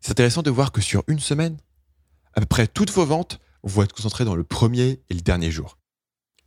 C'est 0.00 0.12
intéressant 0.12 0.42
de 0.42 0.50
voir 0.50 0.72
que 0.72 0.80
sur 0.80 1.04
une 1.08 1.20
semaine, 1.20 1.58
à 2.34 2.40
peu 2.40 2.46
près 2.46 2.66
toutes 2.66 2.90
vos 2.90 3.04
ventes 3.04 3.38
vont 3.62 3.82
être 3.82 3.92
concentrées 3.92 4.24
dans 4.24 4.34
le 4.34 4.44
premier 4.44 5.02
et 5.10 5.14
le 5.14 5.20
dernier 5.20 5.50
jour. 5.50 5.76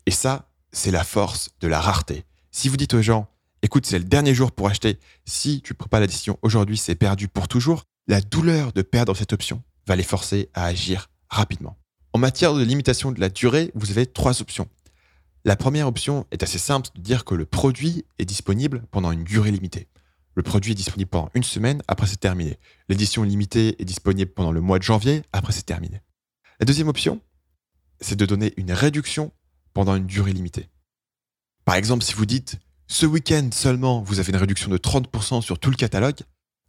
Et 0.07 0.11
ça, 0.11 0.49
c'est 0.71 0.91
la 0.91 1.03
force 1.03 1.51
de 1.61 1.67
la 1.67 1.79
rareté. 1.79 2.25
Si 2.51 2.67
vous 2.67 2.77
dites 2.77 2.95
aux 2.95 3.01
gens, 3.01 3.29
écoute, 3.63 3.85
c'est 3.85 3.97
le 3.97 4.05
dernier 4.05 4.35
jour 4.35 4.51
pour 4.51 4.67
acheter, 4.67 4.99
si 5.25 5.61
tu 5.61 5.73
ne 5.73 5.77
prends 5.77 5.87
pas 5.87 5.99
la 5.99 6.07
décision 6.07 6.37
aujourd'hui, 6.43 6.77
c'est 6.77 6.95
perdu 6.95 7.27
pour 7.27 7.47
toujours, 7.47 7.83
la 8.07 8.21
douleur 8.21 8.73
de 8.73 8.81
perdre 8.81 9.15
cette 9.15 9.33
option 9.33 9.63
va 9.87 9.95
les 9.95 10.03
forcer 10.03 10.49
à 10.53 10.65
agir 10.65 11.09
rapidement. 11.29 11.77
En 12.11 12.19
matière 12.19 12.53
de 12.53 12.63
limitation 12.63 13.11
de 13.11 13.19
la 13.19 13.29
durée, 13.29 13.71
vous 13.73 13.89
avez 13.89 14.05
trois 14.05 14.41
options. 14.41 14.67
La 15.45 15.55
première 15.55 15.87
option 15.87 16.27
est 16.31 16.43
assez 16.43 16.59
simple 16.59 16.89
de 16.95 17.01
dire 17.01 17.25
que 17.25 17.35
le 17.35 17.45
produit 17.45 18.05
est 18.19 18.25
disponible 18.25 18.83
pendant 18.91 19.11
une 19.11 19.23
durée 19.23 19.51
limitée. 19.51 19.87
Le 20.35 20.43
produit 20.43 20.73
est 20.73 20.75
disponible 20.75 21.09
pendant 21.09 21.29
une 21.33 21.43
semaine, 21.43 21.81
après 21.87 22.07
c'est 22.07 22.19
terminé. 22.19 22.59
L'édition 22.89 23.23
limitée 23.23 23.81
est 23.81 23.85
disponible 23.85 24.31
pendant 24.31 24.51
le 24.51 24.61
mois 24.61 24.77
de 24.77 24.83
janvier, 24.83 25.23
après 25.31 25.53
c'est 25.53 25.65
terminé. 25.65 26.01
La 26.59 26.65
deuxième 26.65 26.87
option, 26.87 27.21
c'est 27.99 28.15
de 28.15 28.25
donner 28.25 28.53
une 28.57 28.71
réduction 28.71 29.31
pendant 29.73 29.95
une 29.95 30.05
durée 30.05 30.33
limitée. 30.33 30.69
Par 31.65 31.75
exemple, 31.75 32.03
si 32.03 32.13
vous 32.13 32.25
dites 32.25 32.57
ce 32.87 33.05
week-end 33.05 33.49
seulement, 33.51 34.01
vous 34.01 34.19
avez 34.19 34.31
une 34.31 34.37
réduction 34.37 34.69
de 34.69 34.77
30% 34.77 35.41
sur 35.41 35.59
tout 35.59 35.69
le 35.69 35.75
catalogue, 35.75 36.19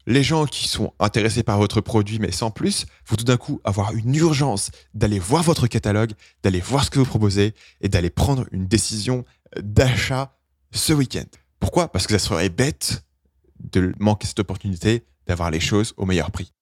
les 0.07 0.23
gens 0.23 0.47
qui 0.47 0.69
sont 0.69 0.93
intéressés 0.99 1.43
par 1.43 1.59
votre 1.59 1.81
produit 1.81 2.19
mais 2.19 2.31
sans 2.31 2.51
plus 2.51 2.87
vont 3.07 3.17
tout 3.17 3.25
d'un 3.25 3.37
coup 3.37 3.61
avoir 3.65 3.93
une 3.95 4.15
urgence 4.15 4.71
d'aller 4.93 5.19
voir 5.19 5.43
votre 5.43 5.67
catalogue, 5.67 6.13
d'aller 6.43 6.61
voir 6.61 6.85
ce 6.85 6.91
que 6.91 6.99
vous 6.99 7.07
proposez 7.07 7.55
et 7.81 7.89
d'aller 7.89 8.11
prendre 8.11 8.47
une 8.53 8.67
décision 8.67 9.25
d'achat 9.61 10.37
ce 10.73 10.93
week-end. 10.93 11.25
Pourquoi? 11.59 11.91
Parce 11.91 12.07
que 12.07 12.19
ça 12.19 12.27
serait 12.27 12.51
bête 12.51 13.05
de 13.61 13.95
manquer 13.99 14.27
cette 14.27 14.41
opportunité 14.41 15.05
d'avoir 15.27 15.51
les 15.51 15.61
choses 15.61 15.95
au 15.97 16.05
meilleur 16.05 16.31
prix. 16.31 16.53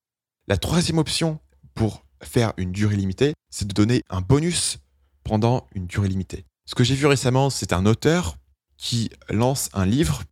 La 0.47 0.57
troisième 0.57 0.99
option 0.99 1.41
pour 1.75 2.05
faire 2.23 2.53
une 2.57 2.71
durée 2.71 2.97
limitée, 2.97 3.35
c'est 3.51 3.67
de 3.67 3.75
donner 3.75 4.03
un 4.09 4.21
bonus 4.21 4.79
pendant 5.25 5.67
une 5.75 5.87
durée 5.87 6.09
limitée. 6.09 6.45
Ce 6.67 6.75
que 6.75 6.85
j'ai 6.85 6.95
vu 6.95 7.07
récemment, 7.07 7.51
c'est 7.51 7.73
un 7.73 7.87
auteur 7.87 8.37
qui 8.83 9.11
lance 9.31 9.71
un 9.75 9.87
livre 9.87 10.25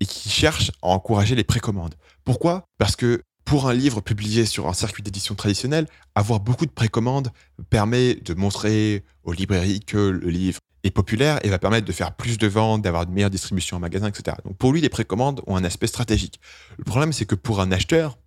et 0.00 0.04
qui 0.04 0.28
cherche 0.28 0.72
à 0.82 0.88
encourager 0.88 1.36
les 1.36 1.44
précommandes. 1.44 1.94
Pourquoi? 2.24 2.64
Parce 2.76 2.96
que 2.96 3.22
pour 3.44 3.68
un 3.68 3.72
livre 3.72 4.00
publié 4.00 4.46
sur 4.46 4.66
un 4.66 4.72
circuit 4.72 5.04
d'édition 5.04 5.36
traditionnel, 5.36 5.86
avoir 6.16 6.40
beaucoup 6.40 6.66
de 6.66 6.72
précommandes 6.72 7.30
permet 7.70 8.16
de 8.16 8.34
montrer 8.34 9.04
aux 9.22 9.32
librairies 9.32 9.78
que 9.78 9.96
le 9.96 10.28
livre 10.28 10.58
est 10.82 10.90
populaire 10.90 11.38
et 11.46 11.50
va 11.50 11.60
permettre 11.60 11.86
de 11.86 11.92
faire 11.92 12.16
plus 12.16 12.36
de 12.36 12.48
ventes, 12.48 12.82
d'avoir 12.82 13.06
de 13.06 13.12
meilleures 13.12 13.30
distributions 13.30 13.76
en 13.76 13.80
magasin, 13.80 14.08
etc. 14.08 14.38
Donc 14.44 14.56
pour 14.56 14.72
lui, 14.72 14.80
les 14.80 14.88
précommandes 14.88 15.42
ont 15.46 15.54
un 15.54 15.62
aspect 15.62 15.86
stratégique. 15.86 16.40
Le 16.76 16.84
problème, 16.84 17.12
c'est 17.12 17.26
que 17.26 17.36
pour 17.36 17.60
un 17.60 17.70
acheteur, 17.70 18.18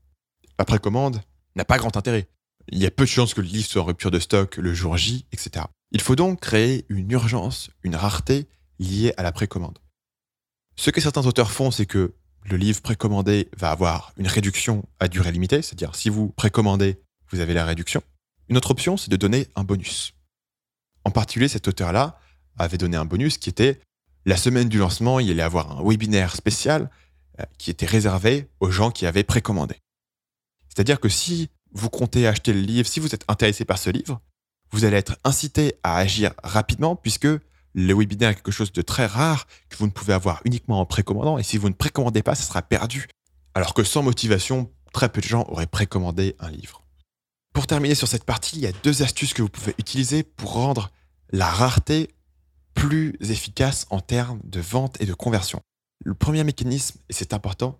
la 0.57 0.63
précommande 0.63 1.21
n'a 1.57 1.65
pas 1.65 1.77
grand 1.77 1.97
intérêt. 1.97 2.29
Il 2.69 2.79
y 2.79 2.85
a 2.85 2.91
peu 2.91 3.03
de 3.03 3.09
chances 3.09 3.33
que 3.33 3.41
le 3.41 3.47
livre 3.47 3.67
soit 3.67 3.81
en 3.81 3.85
rupture 3.85 4.11
de 4.11 4.19
stock 4.19 4.55
le 4.55 4.73
jour 4.73 4.95
J, 4.95 5.25
etc. 5.33 5.65
Il 5.91 5.99
faut 5.99 6.15
donc 6.15 6.39
créer 6.39 6.85
une 6.87 7.11
urgence, 7.11 7.69
une 7.83 7.97
rareté 7.97 8.47
liée 8.79 9.13
à 9.17 9.23
la 9.23 9.31
précommande. 9.31 9.79
Ce 10.75 10.91
que 10.91 11.01
certains 11.01 11.25
auteurs 11.25 11.51
font, 11.51 11.71
c'est 11.71 11.85
que 11.85 12.13
le 12.45 12.57
livre 12.57 12.81
précommandé 12.81 13.49
va 13.57 13.71
avoir 13.71 14.13
une 14.17 14.27
réduction 14.27 14.87
à 14.99 15.07
durée 15.07 15.31
limitée, 15.31 15.61
c'est-à-dire 15.61 15.95
si 15.95 16.09
vous 16.09 16.29
précommandez, 16.29 17.01
vous 17.31 17.39
avez 17.39 17.53
la 17.53 17.65
réduction. 17.65 18.01
Une 18.49 18.57
autre 18.57 18.71
option, 18.71 18.95
c'est 18.95 19.11
de 19.11 19.17
donner 19.17 19.47
un 19.55 19.63
bonus. 19.63 20.13
En 21.03 21.11
particulier, 21.11 21.47
cet 21.47 21.67
auteur-là 21.67 22.19
avait 22.57 22.77
donné 22.77 22.95
un 22.95 23.05
bonus 23.05 23.37
qui 23.37 23.49
était 23.49 23.81
la 24.25 24.37
semaine 24.37 24.69
du 24.69 24.77
lancement, 24.77 25.19
il 25.19 25.31
allait 25.31 25.41
avoir 25.41 25.79
un 25.79 25.83
webinaire 25.83 26.35
spécial 26.35 26.89
euh, 27.39 27.43
qui 27.57 27.69
était 27.69 27.85
réservé 27.85 28.49
aux 28.59 28.71
gens 28.71 28.91
qui 28.91 29.05
avaient 29.05 29.23
précommandé. 29.23 29.75
C'est-à-dire 30.67 30.99
que 30.99 31.09
si 31.09 31.49
vous 31.71 31.89
comptez 31.89 32.27
acheter 32.27 32.53
le 32.53 32.59
livre, 32.59 32.87
si 32.87 32.99
vous 32.99 33.15
êtes 33.15 33.23
intéressé 33.27 33.65
par 33.65 33.77
ce 33.77 33.89
livre, 33.89 34.21
vous 34.71 34.83
allez 34.83 34.97
être 34.97 35.17
incité 35.23 35.75
à 35.83 35.97
agir 35.97 36.33
rapidement 36.43 36.95
puisque 36.95 37.27
le 37.77 37.93
webinaire 37.93 38.31
est 38.31 38.35
quelque 38.35 38.51
chose 38.51 38.73
de 38.73 38.81
très 38.81 39.05
rare 39.05 39.45
que 39.69 39.77
vous 39.77 39.85
ne 39.85 39.91
pouvez 39.91 40.13
avoir 40.13 40.41
uniquement 40.45 40.79
en 40.79 40.85
précommandant. 40.87 41.37
Et 41.37 41.43
si 41.43 41.59
vous 41.59 41.69
ne 41.69 41.75
précommandez 41.75 42.23
pas, 42.23 42.33
ça 42.33 42.41
sera 42.41 42.63
perdu. 42.63 43.07
Alors 43.53 43.75
que 43.75 43.83
sans 43.83 44.01
motivation, 44.01 44.71
très 44.93 45.09
peu 45.09 45.21
de 45.21 45.27
gens 45.27 45.45
auraient 45.47 45.67
précommandé 45.67 46.35
un 46.39 46.49
livre. 46.49 46.83
Pour 47.53 47.67
terminer 47.67 47.93
sur 47.93 48.07
cette 48.07 48.23
partie, 48.23 48.55
il 48.55 48.63
y 48.63 48.67
a 48.67 48.71
deux 48.71 49.03
astuces 49.03 49.35
que 49.35 49.43
vous 49.43 49.49
pouvez 49.49 49.75
utiliser 49.77 50.23
pour 50.23 50.53
rendre 50.53 50.91
la 51.31 51.47
rareté 51.47 52.09
plus 52.73 53.15
efficace 53.19 53.85
en 53.91 53.99
termes 53.99 54.39
de 54.43 54.59
vente 54.59 54.99
et 54.99 55.05
de 55.05 55.13
conversion. 55.13 55.61
Le 56.03 56.15
premier 56.15 56.43
mécanisme, 56.43 56.99
et 57.09 57.13
c'est 57.13 57.31
important, 57.31 57.79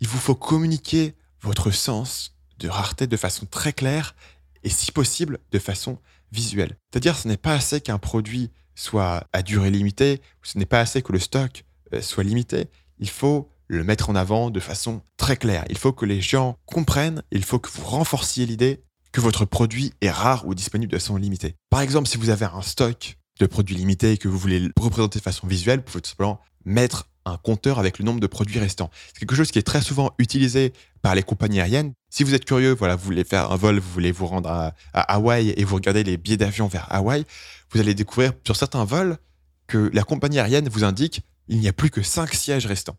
il 0.00 0.08
vous 0.08 0.18
faut 0.18 0.34
communiquer 0.34 1.14
votre 1.40 1.70
sens 1.70 2.36
de 2.58 2.68
rareté 2.68 3.06
de 3.06 3.16
façon 3.16 3.46
très 3.46 3.72
claire 3.72 4.14
et 4.62 4.68
si 4.68 4.92
possible 4.92 5.38
de 5.52 5.58
façon 5.58 5.98
visuelle. 6.32 6.76
C'est-à-dire 6.90 7.16
ce 7.16 7.28
n'est 7.28 7.38
pas 7.38 7.54
assez 7.54 7.80
qu'un 7.80 7.98
produit 7.98 8.50
soit 8.78 9.26
à 9.32 9.42
durée 9.42 9.70
limitée, 9.70 10.20
ce 10.42 10.56
n'est 10.56 10.66
pas 10.66 10.80
assez 10.80 11.02
que 11.02 11.12
le 11.12 11.18
stock 11.18 11.64
euh, 11.92 12.00
soit 12.00 12.24
limité, 12.24 12.68
il 12.98 13.10
faut 13.10 13.50
le 13.66 13.84
mettre 13.84 14.08
en 14.08 14.14
avant 14.14 14.50
de 14.50 14.60
façon 14.60 15.02
très 15.16 15.36
claire. 15.36 15.64
Il 15.68 15.76
faut 15.76 15.92
que 15.92 16.06
les 16.06 16.20
gens 16.20 16.56
comprennent, 16.64 17.22
il 17.32 17.44
faut 17.44 17.58
que 17.58 17.68
vous 17.70 17.84
renforciez 17.84 18.46
l'idée 18.46 18.80
que 19.12 19.20
votre 19.20 19.44
produit 19.44 19.92
est 20.00 20.10
rare 20.10 20.46
ou 20.46 20.54
disponible 20.54 20.92
de 20.92 20.98
façon 20.98 21.16
limitée. 21.16 21.54
Par 21.70 21.80
exemple, 21.80 22.08
si 22.08 22.18
vous 22.18 22.30
avez 22.30 22.46
un 22.46 22.62
stock 22.62 23.16
de 23.40 23.46
produits 23.46 23.76
limités 23.76 24.12
et 24.12 24.18
que 24.18 24.28
vous 24.28 24.38
voulez 24.38 24.60
le 24.60 24.72
représenter 24.78 25.18
de 25.18 25.24
façon 25.24 25.46
visuelle, 25.46 25.80
vous 25.80 25.84
pouvez 25.84 26.02
tout 26.02 26.10
simplement 26.10 26.40
mettre 26.64 27.08
un 27.24 27.36
compteur 27.36 27.78
avec 27.78 27.98
le 27.98 28.04
nombre 28.04 28.20
de 28.20 28.26
produits 28.26 28.58
restants. 28.58 28.90
C'est 29.08 29.18
quelque 29.18 29.34
chose 29.34 29.50
qui 29.50 29.58
est 29.58 29.62
très 29.62 29.82
souvent 29.82 30.12
utilisé 30.18 30.72
par 31.02 31.14
les 31.14 31.22
compagnies 31.22 31.60
aériennes. 31.60 31.92
Si 32.10 32.24
vous 32.24 32.34
êtes 32.34 32.44
curieux, 32.44 32.74
voilà, 32.74 32.96
vous 32.96 33.04
voulez 33.04 33.24
faire 33.24 33.50
un 33.52 33.56
vol, 33.56 33.78
vous 33.78 33.90
voulez 33.90 34.12
vous 34.12 34.26
rendre 34.26 34.48
à, 34.48 34.72
à 34.94 35.14
Hawaï 35.14 35.50
et 35.50 35.64
vous 35.64 35.74
regardez 35.74 36.04
les 36.04 36.16
billets 36.16 36.38
d'avion 36.38 36.68
vers 36.68 36.86
Hawaï, 36.90 37.24
vous 37.70 37.80
allez 37.80 37.94
découvrir 37.94 38.32
sur 38.44 38.56
certains 38.56 38.84
vols 38.84 39.18
que 39.66 39.90
la 39.92 40.02
compagnie 40.02 40.38
aérienne 40.38 40.68
vous 40.68 40.84
indique 40.84 41.22
il 41.48 41.58
n'y 41.58 41.68
a 41.68 41.72
plus 41.72 41.90
que 41.90 42.02
5 42.02 42.34
sièges 42.34 42.66
restants. 42.66 42.96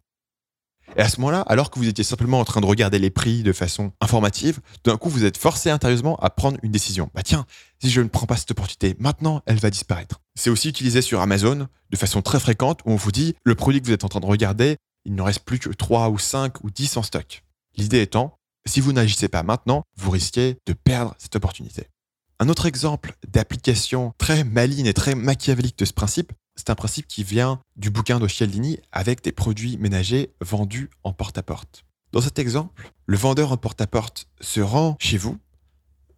Et 0.95 1.01
à 1.01 1.09
ce 1.09 1.19
moment-là, 1.19 1.41
alors 1.41 1.69
que 1.69 1.77
vous 1.77 1.87
étiez 1.87 2.03
simplement 2.03 2.39
en 2.39 2.45
train 2.45 2.61
de 2.61 2.65
regarder 2.65 2.97
les 2.97 3.11
prix 3.11 3.43
de 3.43 3.53
façon 3.53 3.91
informative, 4.01 4.59
d'un 4.83 4.97
coup, 4.97 5.09
vous 5.09 5.23
êtes 5.23 5.37
forcé 5.37 5.69
intérieusement 5.69 6.15
à 6.17 6.29
prendre 6.29 6.57
une 6.63 6.71
décision. 6.71 7.11
Bah 7.13 7.21
tiens, 7.21 7.45
si 7.79 7.89
je 7.89 8.01
ne 8.01 8.07
prends 8.07 8.25
pas 8.25 8.37
cette 8.37 8.51
opportunité 8.51 8.95
maintenant, 8.99 9.41
elle 9.45 9.59
va 9.59 9.69
disparaître. 9.69 10.21
C'est 10.35 10.49
aussi 10.49 10.69
utilisé 10.69 11.01
sur 11.01 11.21
Amazon 11.21 11.67
de 11.89 11.97
façon 11.97 12.21
très 12.21 12.39
fréquente 12.39 12.81
où 12.85 12.91
on 12.91 12.95
vous 12.95 13.11
dit 13.11 13.35
le 13.43 13.55
produit 13.55 13.81
que 13.81 13.85
vous 13.85 13.93
êtes 13.93 14.03
en 14.03 14.09
train 14.09 14.19
de 14.19 14.25
regarder, 14.25 14.77
il 15.05 15.13
ne 15.13 15.21
reste 15.21 15.41
plus 15.41 15.59
que 15.59 15.69
3 15.69 16.09
ou 16.09 16.17
5 16.17 16.63
ou 16.63 16.71
10 16.71 16.97
en 16.97 17.03
stock. 17.03 17.43
L'idée 17.77 18.01
étant, 18.01 18.37
si 18.65 18.81
vous 18.81 18.91
n'agissez 18.91 19.27
pas 19.27 19.43
maintenant, 19.43 19.83
vous 19.95 20.11
risquez 20.11 20.57
de 20.65 20.73
perdre 20.73 21.15
cette 21.17 21.35
opportunité. 21.35 21.87
Un 22.41 22.47
autre 22.47 22.67
exemple 22.67 23.17
d'application 23.27 24.13
très 24.17 24.45
maligne 24.45 24.85
et 24.85 24.93
très 24.93 25.13
machiavélique 25.13 25.77
de 25.77 25.83
ce 25.83 25.91
principe, 25.91 26.31
c'est 26.55 26.69
un 26.69 26.75
principe 26.75 27.05
qui 27.05 27.25
vient 27.25 27.59
du 27.75 27.89
bouquin 27.89 28.17
de 28.17 28.29
Cialdini 28.29 28.79
avec 28.93 29.21
des 29.21 29.33
produits 29.33 29.77
ménagers 29.77 30.31
vendus 30.39 30.89
en 31.03 31.11
porte-à-porte. 31.11 31.83
Dans 32.13 32.21
cet 32.21 32.39
exemple, 32.39 32.93
le 33.05 33.17
vendeur 33.17 33.51
en 33.51 33.57
porte-à-porte 33.57 34.29
se 34.39 34.61
rend 34.61 34.95
chez 35.01 35.17
vous, 35.17 35.37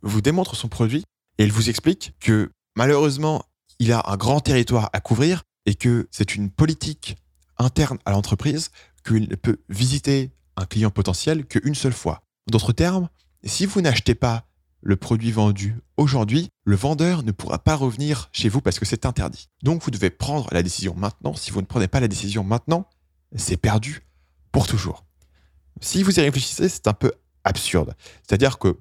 vous 0.03 0.21
démontre 0.21 0.55
son 0.55 0.67
produit 0.67 1.03
et 1.39 1.43
il 1.43 1.51
vous 1.51 1.71
explique 1.71 2.13
que 2.19 2.51
malheureusement, 2.75 3.43
il 3.79 3.91
a 3.91 4.03
un 4.05 4.15
grand 4.15 4.41
territoire 4.41 4.91
à 4.93 4.99
couvrir 4.99 5.41
et 5.65 5.73
que 5.73 6.07
c'est 6.11 6.35
une 6.35 6.51
politique 6.51 7.17
interne 7.57 7.97
à 8.05 8.11
l'entreprise 8.11 8.69
qu'il 9.03 9.27
ne 9.27 9.35
peut 9.35 9.57
visiter 9.69 10.29
un 10.55 10.67
client 10.67 10.91
potentiel 10.91 11.45
qu'une 11.47 11.75
seule 11.75 11.93
fois. 11.93 12.21
D'autres 12.47 12.73
termes, 12.73 13.09
si 13.43 13.65
vous 13.65 13.81
n'achetez 13.81 14.13
pas 14.13 14.45
le 14.81 14.95
produit 14.95 15.31
vendu 15.31 15.75
aujourd'hui, 15.97 16.49
le 16.65 16.75
vendeur 16.75 17.23
ne 17.23 17.31
pourra 17.31 17.59
pas 17.59 17.75
revenir 17.75 18.29
chez 18.31 18.49
vous 18.49 18.61
parce 18.61 18.79
que 18.79 18.85
c'est 18.85 19.05
interdit. 19.05 19.49
Donc 19.63 19.83
vous 19.83 19.91
devez 19.91 20.09
prendre 20.09 20.47
la 20.51 20.63
décision 20.63 20.95
maintenant. 20.95 21.33
Si 21.33 21.51
vous 21.51 21.61
ne 21.61 21.65
prenez 21.65 21.87
pas 21.87 21.99
la 21.99 22.07
décision 22.07 22.43
maintenant, 22.43 22.87
c'est 23.35 23.57
perdu 23.57 24.01
pour 24.51 24.67
toujours. 24.67 25.05
Si 25.81 26.03
vous 26.03 26.19
y 26.19 26.21
réfléchissez, 26.21 26.69
c'est 26.69 26.87
un 26.87 26.93
peu 26.93 27.11
absurde. 27.43 27.95
C'est-à-dire 28.27 28.59
que 28.59 28.77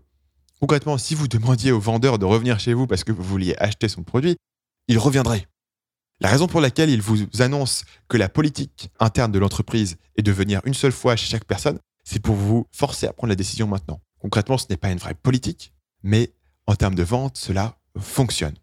Concrètement, 0.60 0.98
si 0.98 1.14
vous 1.14 1.26
demandiez 1.26 1.72
au 1.72 1.80
vendeur 1.80 2.18
de 2.18 2.26
revenir 2.26 2.60
chez 2.60 2.74
vous 2.74 2.86
parce 2.86 3.02
que 3.02 3.12
vous 3.12 3.22
vouliez 3.22 3.56
acheter 3.56 3.88
son 3.88 4.02
produit, 4.02 4.36
il 4.88 4.98
reviendrait. 4.98 5.46
La 6.20 6.28
raison 6.28 6.48
pour 6.48 6.60
laquelle 6.60 6.90
il 6.90 7.00
vous 7.00 7.18
annonce 7.38 7.84
que 8.08 8.18
la 8.18 8.28
politique 8.28 8.90
interne 9.00 9.32
de 9.32 9.38
l'entreprise 9.38 9.96
est 10.16 10.22
de 10.22 10.32
venir 10.32 10.60
une 10.66 10.74
seule 10.74 10.92
fois 10.92 11.16
chez 11.16 11.26
chaque 11.26 11.46
personne, 11.46 11.78
c'est 12.04 12.20
pour 12.20 12.34
vous 12.34 12.66
forcer 12.72 13.06
à 13.06 13.14
prendre 13.14 13.30
la 13.30 13.36
décision 13.36 13.66
maintenant. 13.66 14.02
Concrètement, 14.18 14.58
ce 14.58 14.66
n'est 14.68 14.76
pas 14.76 14.90
une 14.90 14.98
vraie 14.98 15.14
politique, 15.14 15.72
mais 16.02 16.32
en 16.66 16.74
termes 16.74 16.94
de 16.94 17.02
vente, 17.02 17.36
cela 17.36 17.76
fonctionne. 17.98 18.54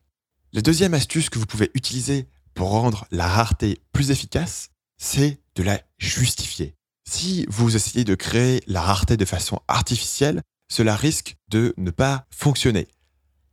La 0.54 0.62
deuxième 0.62 0.94
astuce 0.94 1.30
que 1.30 1.40
vous 1.40 1.46
pouvez 1.46 1.70
utiliser 1.74 2.28
pour 2.54 2.70
rendre 2.70 3.06
la 3.12 3.28
rareté 3.28 3.80
plus 3.92 4.12
efficace, 4.12 4.70
c'est 4.98 5.40
de 5.56 5.64
la 5.64 5.82
justifier. 5.98 6.76
Si 7.08 7.46
vous 7.50 7.76
essayez 7.76 8.04
de 8.04 8.16
créer 8.16 8.62
la 8.68 8.82
rareté 8.82 9.18
de 9.18 9.26
façon 9.26 9.60
artificielle, 9.68 10.42
cela 10.70 10.96
risque 10.96 11.36
de 11.50 11.74
ne 11.78 11.92
pas 11.92 12.26
fonctionner. 12.32 12.88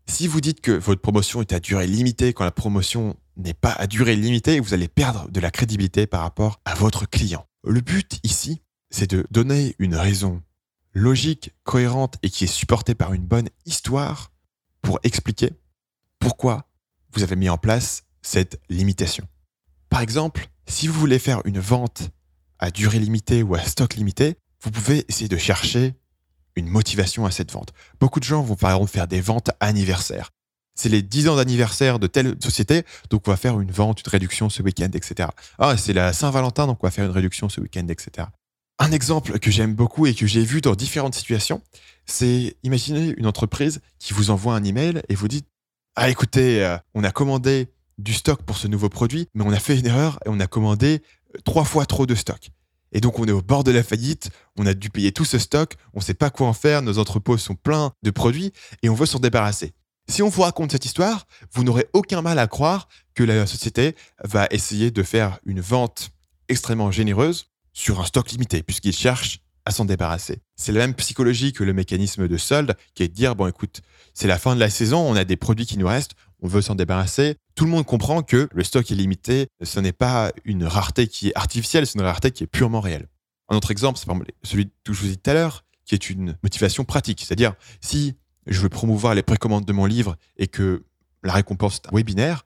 Si 0.07 0.27
vous 0.27 0.41
dites 0.41 0.61
que 0.61 0.73
votre 0.73 1.01
promotion 1.01 1.41
est 1.41 1.53
à 1.53 1.61
durée 1.61 1.87
limitée 1.87 2.33
quand 2.33 2.45
la 2.45 2.51
promotion 2.51 3.17
n'est 3.37 3.55
pas 3.55 3.73
à 3.73 3.87
durée 3.87 4.17
limitée, 4.17 4.61
vous 4.61 4.75
allez 4.75 4.89
perdre 4.89 5.31
de 5.31 5.41
la 5.41 5.51
crédibilité 5.51 6.07
par 6.07 6.23
rapport 6.23 6.61
à 6.65 6.75
votre 6.75 7.09
client. 7.09 7.47
Le 7.65 7.81
but 7.81 8.21
ici, 8.23 8.61
c'est 8.91 9.11
de 9.11 9.27
donner 9.31 9.75
une 9.79 9.95
raison 9.95 10.43
logique, 10.95 11.51
cohérente 11.65 12.17
et 12.23 12.31
qui 12.31 12.45
est 12.45 12.49
supportée 12.49 12.95
par 12.95 13.13
une 13.13 13.27
bonne 13.27 13.49
histoire 13.67 14.33
pour 14.81 14.99
expliquer 15.03 15.53
pourquoi 16.19 16.69
vous 17.13 17.23
avez 17.23 17.37
mis 17.37 17.49
en 17.49 17.59
place 17.59 18.05
cette 18.23 18.61
limitation. 18.71 19.27
Par 19.91 20.01
exemple, 20.01 20.49
si 20.67 20.89
vous 20.89 20.99
voulez 20.99 21.19
faire 21.19 21.43
une 21.45 21.61
vente 21.61 22.11
à 22.59 22.71
durée 22.71 22.99
limitée 22.99 23.43
ou 23.43 23.55
à 23.55 23.61
stock 23.61 23.95
limité, 23.95 24.39
vous 24.63 24.71
pouvez 24.71 25.05
essayer 25.09 25.29
de 25.29 25.37
chercher 25.37 25.95
une 26.57 26.69
motivation 26.69 27.27
à 27.27 27.31
cette 27.31 27.53
vente. 27.53 27.73
Beaucoup 28.01 28.21
de 28.21 28.25
gens 28.25 28.43
vont 28.43 28.57
par 28.57 28.73
exemple 28.73 28.91
faire 28.91 29.09
des 29.09 29.21
ventes 29.21 29.51
anniversaires. 29.61 30.31
C'est 30.77 30.89
les 30.89 31.03
10 31.03 31.29
ans 31.29 31.37
d'anniversaire 31.37 31.99
de 31.99 32.07
telle 32.07 32.37
société, 32.43 32.85
donc 33.11 33.29
on 33.29 33.31
va 33.31 33.37
faire 33.37 33.61
une 33.61 33.71
vente, 33.71 34.01
une 34.05 34.11
réduction 34.11 34.49
ce 34.49 34.63
week-end, 34.63 34.91
etc. 34.95 35.29
Ah, 35.59 35.77
c'est 35.77 35.93
la 35.93 36.13
Saint-Valentin, 36.13 36.67
donc 36.67 36.83
on 36.83 36.87
va 36.87 36.91
faire 36.91 37.05
une 37.05 37.13
réduction 37.13 37.49
ce 37.49 37.61
week-end, 37.61 37.87
etc. 37.89 38.29
Un 38.81 38.91
exemple 38.91 39.39
que 39.39 39.53
j'aime 39.53 39.75
beaucoup 39.75 40.07
et 40.07 40.15
que 40.15 40.27
j'ai 40.27 40.45
vu 40.45 40.61
dans 40.61 40.75
différentes 40.75 41.15
situations, 41.15 41.63
c'est 42.07 42.57
imaginez 42.65 43.15
une 43.17 43.27
entreprise 43.27 43.81
qui 44.01 44.13
vous 44.13 44.31
envoie 44.31 44.55
un 44.55 44.65
email 44.65 45.01
et 45.09 45.15
vous 45.15 45.29
dit 45.29 45.45
Ah 45.95 46.11
écoutez, 46.11 46.65
euh, 46.65 46.77
on 46.93 47.05
a 47.05 47.13
commandé 47.13 47.69
du 47.99 48.13
stock 48.13 48.43
pour 48.43 48.57
ce 48.57 48.67
nouveau 48.67 48.89
produit, 48.89 49.29
mais 49.33 49.45
on 49.45 49.53
a 49.53 49.61
fait 49.61 49.79
une 49.79 49.87
erreur 49.87 50.19
et 50.27 50.29
on 50.29 50.41
a 50.41 50.49
commandé 50.49 51.03
euh, 51.35 51.39
trois 51.45 51.65
fois 51.65 51.87
trop 51.87 52.05
de 52.05 52.17
stock. 52.17 52.51
Et 52.91 53.01
donc 53.01 53.21
on 53.21 53.27
est 53.27 53.33
au 53.33 53.43
bord 53.43 53.63
de 53.63 53.71
la 53.71 53.85
faillite, 53.85 54.31
on 54.59 54.67
a 54.67 54.75
dû 54.75 54.91
payer 54.91 55.13
tout 55.13 55.25
ce 55.25 55.39
stock, 55.39 55.75
on 55.93 56.01
ne 56.01 56.05
sait 56.05 56.15
pas 56.15 56.31
quoi 56.31 56.49
en 56.49 56.53
faire, 56.53 56.83
nos 56.83 56.99
entrepôts 56.99 57.39
sont 57.39 57.55
pleins 57.55 57.93
de 58.03 58.11
produits 58.11 58.53
et 58.83 58.89
on 58.89 58.95
veut 58.95 59.07
s'en 59.07 59.21
débarrasser. 59.21 59.73
Si 60.09 60.21
on 60.21 60.29
vous 60.29 60.43
raconte 60.43 60.73
cette 60.73 60.85
histoire, 60.85 61.27
vous 61.53 61.63
n'aurez 61.63 61.87
aucun 61.93 62.23
mal 62.23 62.41
à 62.41 62.49
croire 62.49 62.89
que 63.15 63.23
la 63.23 63.47
société 63.47 63.95
va 64.25 64.49
essayer 64.51 64.91
de 64.91 65.03
faire 65.05 65.39
une 65.47 65.61
vente 65.61 66.11
extrêmement 66.49 66.91
généreuse 66.91 67.54
sur 67.75 68.01
un 68.01 68.07
stock 68.07 68.31
limité, 68.31 68.63
puisqu'ils 68.63 68.97
cherchent 68.97 69.41
à 69.67 69.71
s'en 69.71 69.85
débarrasser. 69.85 70.41
C'est 70.57 70.73
la 70.73 70.81
même 70.81 70.95
psychologie 70.95 71.53
que 71.53 71.65
le 71.65 71.73
mécanisme 71.73 72.29
de 72.29 72.37
solde, 72.37 72.77
qui 72.95 73.03
est 73.03 73.09
de 73.09 73.15
dire, 73.15 73.35
bon 73.35 73.47
écoute, 73.47 73.81
c'est 74.13 74.29
la 74.29 74.39
fin 74.39 74.55
de 74.55 74.61
la 74.61 74.71
saison, 74.71 75.01
on 75.01 75.17
a 75.17 75.25
des 75.25 75.37
produits 75.37 75.67
qui 75.67 75.79
nous 75.79 75.87
restent, 75.87 76.13
on 76.41 76.49
veut 76.49 76.63
s'en 76.63 76.75
débarrasser. 76.75 77.37
Tout 77.55 77.65
le 77.65 77.71
monde 77.71 77.87
comprend 77.87 78.23
que 78.23 78.49
le 78.53 78.65
stock 78.65 78.91
est 78.91 78.95
limité, 78.95 79.49
ce 79.63 79.81
n'est 79.81 79.93
pas 79.93 80.33
une 80.45 80.65
rareté 80.65 81.07
qui 81.09 81.29
est 81.29 81.37
artificielle, 81.37 81.87
c'est 81.87 81.99
une 81.99 82.05
rareté 82.05 82.31
qui 82.31 82.45
est 82.45 82.47
purement 82.47 82.81
réelle. 82.81 83.09
Un 83.49 83.57
autre 83.57 83.71
exemple, 83.71 83.99
c'est 83.99 84.11
celui 84.43 84.67
que 84.85 84.93
je 84.93 85.01
vous 85.01 85.07
ai 85.07 85.11
dit 85.11 85.19
tout 85.19 85.31
à 85.31 85.35
l'heure, 85.35 85.65
qui 85.85 85.95
est 85.95 86.11
une 86.11 86.37
motivation 86.43 86.85
pratique. 86.85 87.21
C'est-à-dire, 87.21 87.55
si 87.81 88.15
je 88.47 88.61
veux 88.61 88.69
promouvoir 88.69 89.15
les 89.15 89.23
précommandes 89.23 89.65
de 89.65 89.73
mon 89.73 89.87
livre 89.87 90.17
et 90.37 90.47
que 90.47 90.85
la 91.23 91.33
récompense 91.33 91.77
est 91.77 91.89
un 91.89 91.97
webinaire, 91.97 92.45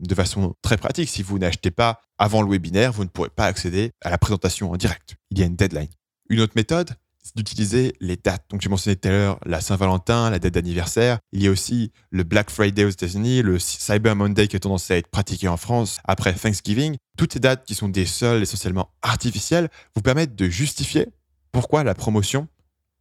de 0.00 0.14
façon 0.14 0.54
très 0.62 0.76
pratique. 0.76 1.08
Si 1.08 1.22
vous 1.22 1.38
n'achetez 1.38 1.70
pas 1.70 2.00
avant 2.18 2.42
le 2.42 2.50
webinaire, 2.50 2.92
vous 2.92 3.04
ne 3.04 3.08
pourrez 3.08 3.30
pas 3.30 3.46
accéder 3.46 3.92
à 4.02 4.10
la 4.10 4.18
présentation 4.18 4.70
en 4.70 4.76
direct. 4.76 5.16
Il 5.30 5.38
y 5.38 5.42
a 5.42 5.46
une 5.46 5.56
deadline. 5.56 5.88
Une 6.28 6.40
autre 6.40 6.52
méthode, 6.56 6.90
c'est 7.22 7.36
d'utiliser 7.36 7.94
les 8.00 8.16
dates. 8.16 8.44
Donc, 8.50 8.60
j'ai 8.60 8.68
mentionné 8.68 8.96
tout 8.96 9.08
à 9.08 9.10
l'heure 9.10 9.38
la 9.44 9.60
Saint-Valentin, 9.60 10.30
la 10.30 10.38
date 10.38 10.54
d'anniversaire. 10.54 11.18
Il 11.32 11.42
y 11.42 11.46
a 11.46 11.50
aussi 11.50 11.92
le 12.10 12.22
Black 12.24 12.50
Friday 12.50 12.84
aux 12.84 12.90
États-Unis, 12.90 13.42
le 13.42 13.58
Cyber 13.58 14.16
Monday 14.16 14.48
qui 14.48 14.56
a 14.56 14.58
tendance 14.58 14.90
à 14.90 14.96
être 14.96 15.08
pratiqué 15.08 15.48
en 15.48 15.56
France 15.56 15.98
après 16.04 16.32
Thanksgiving. 16.32 16.96
Toutes 17.16 17.32
ces 17.32 17.40
dates 17.40 17.64
qui 17.64 17.74
sont 17.74 17.88
des 17.88 18.06
soldes 18.06 18.42
essentiellement 18.42 18.90
artificielles 19.02 19.68
vous 19.94 20.02
permettent 20.02 20.36
de 20.36 20.48
justifier 20.48 21.06
pourquoi 21.52 21.84
la 21.84 21.94
promotion 21.94 22.48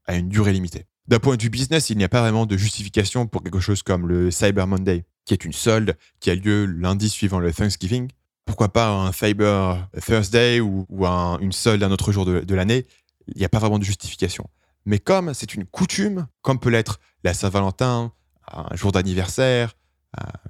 a 0.05 0.15
une 0.15 0.29
durée 0.29 0.53
limitée. 0.53 0.86
D'un 1.07 1.19
point 1.19 1.38
de 1.38 1.43
vue 1.43 1.49
business, 1.49 1.89
il 1.89 1.97
n'y 1.97 2.03
a 2.03 2.10
pas 2.10 2.21
vraiment 2.21 2.45
de 2.45 2.57
justification 2.57 3.27
pour 3.27 3.41
quelque 3.43 3.60
chose 3.60 3.81
comme 3.81 4.07
le 4.07 4.29
Cyber 4.29 4.67
Monday 4.67 5.05
qui 5.27 5.33
est 5.33 5.45
une 5.45 5.53
solde 5.53 5.95
qui 6.19 6.31
a 6.31 6.35
lieu 6.35 6.65
lundi 6.65 7.09
suivant 7.09 7.39
le 7.39 7.53
Thanksgiving. 7.53 8.09
Pourquoi 8.45 8.69
pas 8.69 8.89
un 8.89 9.11
Cyber 9.11 9.87
Thursday 10.03 10.61
ou, 10.61 10.87
une 11.41 11.51
solde 11.51 11.83
un 11.83 11.91
autre 11.91 12.13
jour 12.13 12.25
de, 12.25 12.55
l'année? 12.55 12.87
Il 13.27 13.37
n'y 13.37 13.45
a 13.45 13.49
pas 13.49 13.59
vraiment 13.59 13.77
de 13.77 13.83
justification. 13.83 14.49
Mais 14.85 14.99
comme 14.99 15.33
c'est 15.33 15.53
une 15.53 15.65
coutume, 15.65 16.27
comme 16.41 16.59
peut 16.59 16.69
l'être 16.69 17.01
la 17.25 17.33
Saint-Valentin, 17.33 18.13
un 18.49 18.73
jour 18.75 18.93
d'anniversaire, 18.93 19.75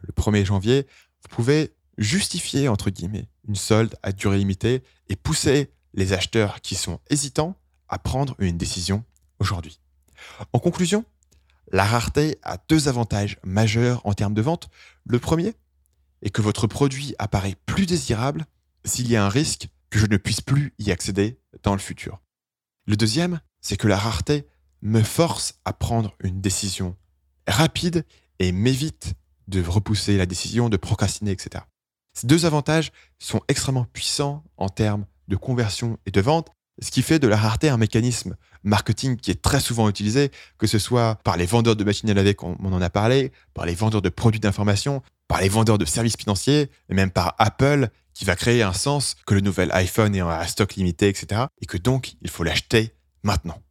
le 0.04 0.14
1er 0.14 0.46
janvier, 0.46 0.86
vous 1.24 1.30
pouvez 1.30 1.74
justifier, 1.98 2.68
entre 2.70 2.92
guillemets, 2.92 3.28
une 3.48 3.56
solde 3.56 3.96
à 4.04 4.12
durée 4.12 4.38
limitée 4.38 4.84
et 5.10 5.16
pousser 5.16 5.72
les 5.96 6.14
acheteurs 6.14 6.62
qui 6.62 6.76
sont 6.76 7.00
hésitants 7.10 7.58
à 7.90 7.98
prendre 7.98 8.36
une 8.38 8.60
décision 8.60 9.04
aujourd'hui. 9.40 9.80
En 10.54 10.60
conclusion, 10.60 11.04
la 11.72 11.86
rareté 11.86 12.38
a 12.44 12.58
deux 12.70 12.88
avantages 12.88 13.38
majeurs 13.44 14.02
en 14.06 14.14
termes 14.14 14.34
de 14.34 14.42
vente. 14.42 14.70
Le 15.06 15.20
premier 15.20 15.54
est 16.22 16.30
que 16.30 16.42
votre 16.42 16.68
produit 16.68 17.16
apparaît 17.20 17.56
plus 17.66 17.86
désirable 17.86 18.46
s'il 18.86 19.10
y 19.10 19.16
a 19.16 19.26
un 19.26 19.30
risque 19.30 19.68
que 19.90 20.00
je 20.00 20.06
ne 20.06 20.18
puisse 20.18 20.42
plus 20.42 20.74
y 20.80 20.92
accéder 20.92 21.40
dans 21.64 21.74
le 21.74 21.80
futur. 21.80 22.22
Le 22.86 22.96
deuxième, 22.96 23.42
c'est 23.62 23.78
que 23.78 23.88
la 23.88 23.98
rareté 23.98 24.48
me 24.82 25.02
force 25.02 25.56
à 25.66 25.74
prendre 25.74 26.16
une 26.24 26.42
décision 26.42 26.96
rapide 27.48 28.06
et 28.40 28.52
m'évite 28.52 29.14
de 29.48 29.62
repousser 29.62 30.18
la 30.18 30.26
décision, 30.26 30.70
de 30.70 30.78
procrastiner, 30.78 31.32
etc. 31.32 31.64
Ces 32.14 32.28
deux 32.28 32.46
avantages 32.46 32.92
sont 33.20 33.42
extrêmement 33.48 33.86
puissants 33.86 34.44
en 34.58 34.70
termes 34.70 35.06
de 35.28 35.36
conversion 35.36 35.98
et 36.06 36.12
de 36.12 36.22
vente 36.22 36.50
ce 36.82 36.92
qui 36.92 37.02
fait 37.02 37.20
de 37.20 37.28
la 37.28 37.38
rareté 37.38 37.70
un 37.70 37.78
mécanisme 37.78 38.36
marketing 38.64 39.18
qui 39.18 39.32
est 39.32 39.42
très 39.42 39.60
souvent 39.60 39.90
utilisé, 39.90 40.32
que 40.58 40.68
ce 40.68 40.80
soit 40.80 41.16
par 41.24 41.38
les 41.38 41.46
vendeurs 41.46 41.76
de 41.76 41.84
machines 41.84 42.10
à 42.10 42.14
laver, 42.14 42.36
comme 42.36 42.56
on 42.64 42.74
en 42.74 42.82
a 42.82 42.90
parlé, 42.90 43.32
par 43.54 43.66
les 43.66 43.76
vendeurs 43.76 44.02
de 44.02 44.10
produits 44.10 44.40
d'information, 44.40 45.02
par 45.28 45.42
les 45.42 45.50
vendeurs 45.50 45.78
de 45.78 45.86
services 45.86 46.18
financiers, 46.18 46.70
et 46.90 46.94
même 46.94 47.12
par 47.12 47.36
Apple, 47.40 47.90
qui 48.14 48.26
va 48.26 48.36
créer 48.36 48.64
un 48.64 48.74
sens 48.74 49.16
que 49.26 49.34
le 49.34 49.42
nouvel 49.42 49.72
iPhone 49.74 50.16
est 50.16 50.22
à 50.22 50.48
stock 50.48 50.76
limité, 50.76 51.08
etc. 51.08 51.46
Et 51.62 51.66
que 51.66 51.78
donc, 51.78 52.16
il 52.22 52.30
faut 52.30 52.44
l'acheter 52.44 52.96
maintenant. 53.24 53.62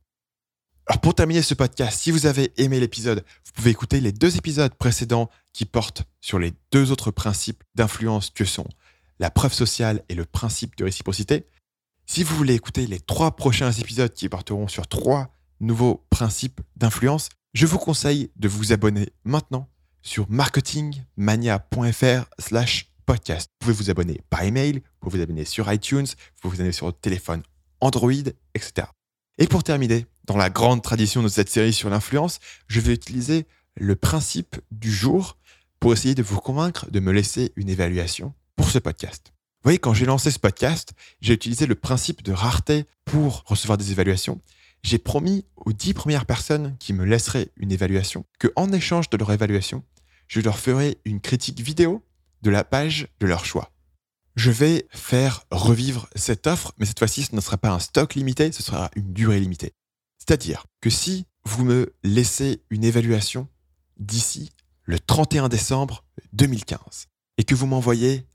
Alors 0.89 1.01
pour 1.01 1.15
terminer 1.15 1.43
ce 1.43 1.55
podcast, 1.55 1.99
si 1.99 2.13
vous 2.13 2.27
avez 2.27 2.53
aimé 2.59 2.79
l'épisode, 2.79 3.25
vous 3.45 3.53
pouvez 3.53 3.71
écouter 3.71 4.01
les 4.01 4.13
deux 4.13 4.37
épisodes 4.37 4.73
précédents 4.75 5.29
qui 5.53 5.65
portent 5.65 6.05
sur 6.21 6.39
les 6.39 6.53
deux 6.71 6.93
autres 6.93 7.11
principes 7.11 7.65
d'influence 7.75 8.31
que 8.31 8.45
sont 8.45 8.69
la 9.19 9.31
preuve 9.31 9.53
sociale 9.53 10.05
et 10.09 10.15
le 10.15 10.25
principe 10.25 10.77
de 10.77 10.85
réciprocité. 10.85 11.47
Si 12.09 12.23
vous 12.23 12.37
voulez 12.37 12.55
écouter 12.55 12.87
les 12.87 13.01
trois 13.01 13.35
prochains 13.35 13.73
épisodes 13.73 14.13
qui 14.13 14.29
porteront 14.29 14.69
sur 14.69 14.87
trois 14.87 15.35
nouveaux 15.59 16.07
principes 16.09 16.61
d'influence, 16.77 17.31
je 17.53 17.67
vous 17.67 17.79
conseille 17.79 18.31
de 18.37 18.47
vous 18.47 18.73
abonner 18.73 19.11
maintenant 19.25 19.69
sur 20.03 20.31
marketingmania.fr 20.31 22.27
slash 22.39 22.93
podcast. 23.07 23.51
Vous 23.51 23.67
pouvez 23.67 23.77
vous 23.77 23.91
abonner 23.91 24.21
par 24.31 24.45
email, 24.45 24.75
vous 24.75 24.81
pouvez 25.01 25.19
vous 25.19 25.25
abonner 25.25 25.45
sur 25.45 25.71
iTunes, 25.73 26.07
vous 26.07 26.41
pouvez 26.41 26.55
vous 26.55 26.61
abonner 26.61 26.73
sur 26.73 26.87
votre 26.87 27.01
téléphone 27.01 27.43
Android, 27.81 28.13
etc. 28.55 28.87
Et 29.39 29.49
pour 29.49 29.65
terminer, 29.65 30.07
dans 30.27 30.37
la 30.37 30.49
grande 30.49 30.83
tradition 30.83 31.25
de 31.25 31.29
cette 31.29 31.51
série 31.51 31.73
sur 31.73 31.91
l'influence, 31.91 32.39
je 32.69 32.79
vais 32.81 32.95
utiliser 32.95 33.47
le 33.75 33.97
principe 33.97 34.57
du 34.71 34.93
jour 34.93 35.39
pour 35.81 35.93
essayer 35.93 36.15
de 36.15 36.23
vous 36.23 36.41
convaincre 36.41 36.89
de 36.89 37.01
me 37.01 37.11
laisser 37.11 37.53
une 37.57 37.69
évaluation 37.69 38.33
pour 38.55 38.71
ce 38.71 38.79
podcast. 38.79 39.33
Vous 39.67 39.71
voyez, 39.71 39.79
quand 39.79 39.95
j'ai 39.95 40.07
lancé 40.07 40.31
ce 40.31 40.39
podcast, 40.39 40.93
j'ai 41.21 41.35
utilisé 41.35 41.67
le 41.67 41.75
principe 41.75 42.23
de 42.23 42.33
rareté 42.33 42.85
pour 43.05 43.43
recevoir 43.47 43.79
des 43.79 43.93
évaluations. 43.93 44.41
J'ai 44.83 44.99
promis 44.99 45.45
aux 45.57 45.73
dix 45.73 45.95
premières 45.95 46.27
personnes 46.27 46.77
qui 46.79 46.93
me 46.93 47.05
laisseraient 47.05 47.51
une 47.57 47.73
évaluation 47.73 48.25
que, 48.39 48.49
en 48.57 48.73
échange 48.73 49.11
de 49.11 49.17
leur 49.17 49.33
évaluation, 49.33 49.83
je 50.29 50.41
leur 50.41 50.59
ferai 50.59 50.99
une 51.05 51.21
critique 51.21 51.61
vidéo 51.61 52.05
de 52.43 52.51
la 52.51 52.65
page 52.65 53.09
de 53.21 53.27
leur 53.27 53.45
choix. 53.45 53.73
Je 54.37 54.51
vais 54.51 54.87
faire 54.91 55.45
revivre 55.51 56.09
cette 56.15 56.47
offre, 56.47 56.73
mais 56.79 56.87
cette 56.87 56.99
fois-ci, 56.99 57.23
ce 57.23 57.35
ne 57.35 57.41
sera 57.41 57.57
pas 57.57 57.71
un 57.71 57.79
stock 57.79 58.15
limité, 58.15 58.53
ce 58.53 58.63
sera 58.63 58.91
une 58.95 59.13
durée 59.13 59.41
limitée. 59.41 59.73
C'est-à-dire 60.19 60.67
que 60.81 60.91
si 60.91 61.27
vous 61.45 61.65
me 61.65 61.95
laissez 62.03 62.63
une 62.71 62.85
évaluation 62.85 63.49
d'ici 63.97 64.53
le 64.85 64.99
31 64.99 65.49
décembre 65.49 66.05
2015 66.33 67.07
et 67.39 67.45
que 67.45 67.55
vous 67.55 67.67
m'envoyez 67.67 68.27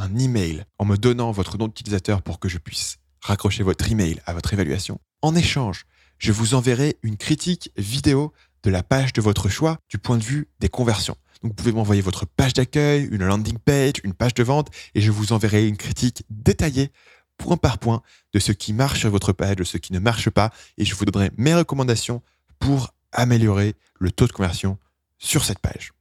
un 0.00 0.16
email 0.18 0.64
en 0.78 0.84
me 0.84 0.96
donnant 0.96 1.30
votre 1.30 1.58
nom 1.58 1.68
d'utilisateur 1.68 2.22
pour 2.22 2.40
que 2.40 2.48
je 2.48 2.58
puisse 2.58 2.98
raccrocher 3.20 3.62
votre 3.62 3.90
email 3.90 4.20
à 4.26 4.32
votre 4.32 4.52
évaluation. 4.52 4.98
En 5.22 5.36
échange, 5.36 5.86
je 6.18 6.32
vous 6.32 6.54
enverrai 6.54 6.96
une 7.02 7.16
critique 7.16 7.70
vidéo 7.76 8.32
de 8.62 8.70
la 8.70 8.82
page 8.82 9.12
de 9.12 9.20
votre 9.20 9.48
choix 9.48 9.78
du 9.88 9.98
point 9.98 10.18
de 10.18 10.24
vue 10.24 10.48
des 10.58 10.68
conversions. 10.68 11.16
Donc 11.42 11.52
vous 11.52 11.54
pouvez 11.54 11.72
m'envoyer 11.72 12.02
votre 12.02 12.26
page 12.26 12.52
d'accueil, 12.52 13.08
une 13.10 13.24
landing 13.24 13.58
page, 13.58 13.94
une 14.04 14.12
page 14.12 14.34
de 14.34 14.42
vente, 14.42 14.68
et 14.94 15.00
je 15.00 15.10
vous 15.10 15.32
enverrai 15.32 15.66
une 15.66 15.76
critique 15.76 16.24
détaillée, 16.28 16.92
point 17.38 17.56
par 17.56 17.78
point, 17.78 18.02
de 18.34 18.38
ce 18.38 18.52
qui 18.52 18.72
marche 18.72 19.00
sur 19.00 19.10
votre 19.10 19.32
page, 19.32 19.56
de 19.56 19.64
ce 19.64 19.78
qui 19.78 19.92
ne 19.92 19.98
marche 19.98 20.28
pas, 20.28 20.50
et 20.76 20.84
je 20.84 20.94
vous 20.94 21.04
donnerai 21.06 21.30
mes 21.36 21.54
recommandations 21.54 22.22
pour 22.58 22.94
améliorer 23.12 23.74
le 23.98 24.10
taux 24.10 24.26
de 24.26 24.32
conversion 24.32 24.78
sur 25.18 25.44
cette 25.44 25.58
page. 25.58 25.92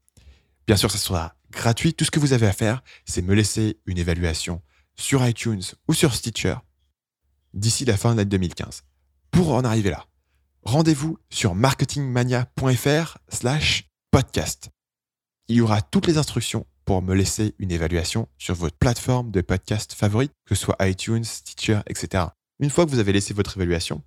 Bien 0.67 0.75
sûr, 0.75 0.91
ça 0.91 0.97
sera 0.97 1.35
gratuit. 1.51 1.93
Tout 1.93 2.05
ce 2.05 2.12
que 2.12 2.19
vous 2.19 2.33
avez 2.33 2.47
à 2.47 2.53
faire, 2.53 2.83
c'est 3.05 3.21
me 3.21 3.33
laisser 3.33 3.79
une 3.85 3.97
évaluation 3.97 4.62
sur 4.95 5.25
iTunes 5.25 5.63
ou 5.88 5.93
sur 5.93 6.13
Stitcher 6.13 6.55
d'ici 7.53 7.85
la 7.85 7.97
fin 7.97 8.12
de 8.12 8.17
l'année 8.17 8.29
2015. 8.29 8.83
Pour 9.31 9.53
en 9.53 9.63
arriver 9.63 9.89
là, 9.89 10.05
rendez-vous 10.63 11.17
sur 11.29 11.55
marketingmania.fr 11.55 13.17
slash 13.29 13.89
podcast. 14.12 14.69
Il 15.47 15.55
y 15.55 15.62
aura 15.62 15.81
toutes 15.81 16.07
les 16.07 16.17
instructions 16.17 16.65
pour 16.85 17.01
me 17.01 17.15
laisser 17.15 17.55
une 17.59 17.71
évaluation 17.71 18.27
sur 18.38 18.55
votre 18.55 18.77
plateforme 18.77 19.31
de 19.31 19.41
podcast 19.41 19.93
favorite, 19.93 20.31
que 20.45 20.55
ce 20.55 20.65
soit 20.65 20.77
iTunes, 20.88 21.23
Stitcher, 21.23 21.81
etc. 21.88 22.25
Une 22.59 22.69
fois 22.69 22.85
que 22.85 22.91
vous 22.91 22.99
avez 22.99 23.13
laissé 23.13 23.33
votre 23.33 23.57
évaluation, 23.57 24.03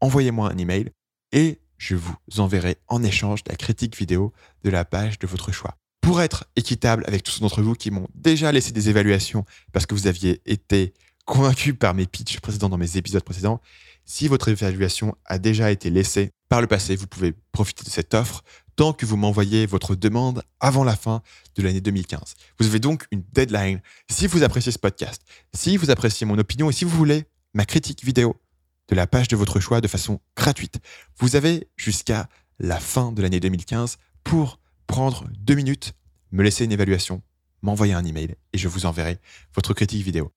envoyez-moi 0.00 0.50
un 0.50 0.58
email 0.58 0.90
et 1.32 1.60
je 1.76 1.94
vous 1.94 2.16
enverrai 2.38 2.76
en 2.88 3.02
échange 3.02 3.40
la 3.46 3.56
critique 3.56 3.96
vidéo 3.96 4.32
de 4.64 4.70
la 4.70 4.84
page 4.84 5.18
de 5.18 5.26
votre 5.26 5.52
choix. 5.52 5.76
Pour 6.08 6.22
être 6.22 6.46
équitable 6.56 7.04
avec 7.06 7.22
tous 7.22 7.40
d'entre 7.40 7.60
vous 7.60 7.74
qui 7.74 7.90
m'ont 7.90 8.08
déjà 8.14 8.50
laissé 8.50 8.72
des 8.72 8.88
évaluations 8.88 9.44
parce 9.72 9.84
que 9.84 9.94
vous 9.94 10.06
aviez 10.06 10.40
été 10.46 10.94
convaincu 11.26 11.74
par 11.74 11.92
mes 11.92 12.06
pitchs 12.06 12.40
précédents 12.40 12.70
dans 12.70 12.78
mes 12.78 12.96
épisodes 12.96 13.22
précédents, 13.22 13.60
si 14.06 14.26
votre 14.26 14.48
évaluation 14.48 15.14
a 15.26 15.38
déjà 15.38 15.70
été 15.70 15.90
laissée 15.90 16.30
par 16.48 16.62
le 16.62 16.66
passé, 16.66 16.96
vous 16.96 17.06
pouvez 17.06 17.34
profiter 17.52 17.84
de 17.84 17.90
cette 17.90 18.14
offre 18.14 18.42
tant 18.74 18.94
que 18.94 19.04
vous 19.04 19.18
m'envoyez 19.18 19.66
votre 19.66 19.94
demande 19.94 20.42
avant 20.60 20.82
la 20.82 20.96
fin 20.96 21.20
de 21.56 21.62
l'année 21.62 21.82
2015. 21.82 22.36
Vous 22.58 22.66
avez 22.66 22.80
donc 22.80 23.04
une 23.10 23.22
deadline. 23.34 23.82
Si 24.10 24.26
vous 24.28 24.42
appréciez 24.42 24.72
ce 24.72 24.78
podcast, 24.78 25.20
si 25.52 25.76
vous 25.76 25.90
appréciez 25.90 26.26
mon 26.26 26.38
opinion 26.38 26.70
et 26.70 26.72
si 26.72 26.86
vous 26.86 26.96
voulez 26.96 27.26
ma 27.52 27.66
critique 27.66 28.02
vidéo 28.02 28.40
de 28.88 28.94
la 28.94 29.06
page 29.06 29.28
de 29.28 29.36
votre 29.36 29.60
choix 29.60 29.82
de 29.82 29.88
façon 29.88 30.20
gratuite, 30.34 30.78
vous 31.18 31.36
avez 31.36 31.68
jusqu'à 31.76 32.30
la 32.58 32.80
fin 32.80 33.12
de 33.12 33.20
l'année 33.20 33.40
2015 33.40 33.98
pour 34.24 34.58
prendre 34.88 35.26
deux 35.38 35.54
minutes, 35.54 35.92
me 36.32 36.42
laisser 36.42 36.64
une 36.64 36.72
évaluation, 36.72 37.22
m'envoyer 37.62 37.94
un 37.94 38.04
email 38.04 38.36
et 38.52 38.58
je 38.58 38.68
vous 38.68 38.86
enverrai 38.86 39.18
votre 39.54 39.74
critique 39.74 40.04
vidéo. 40.04 40.32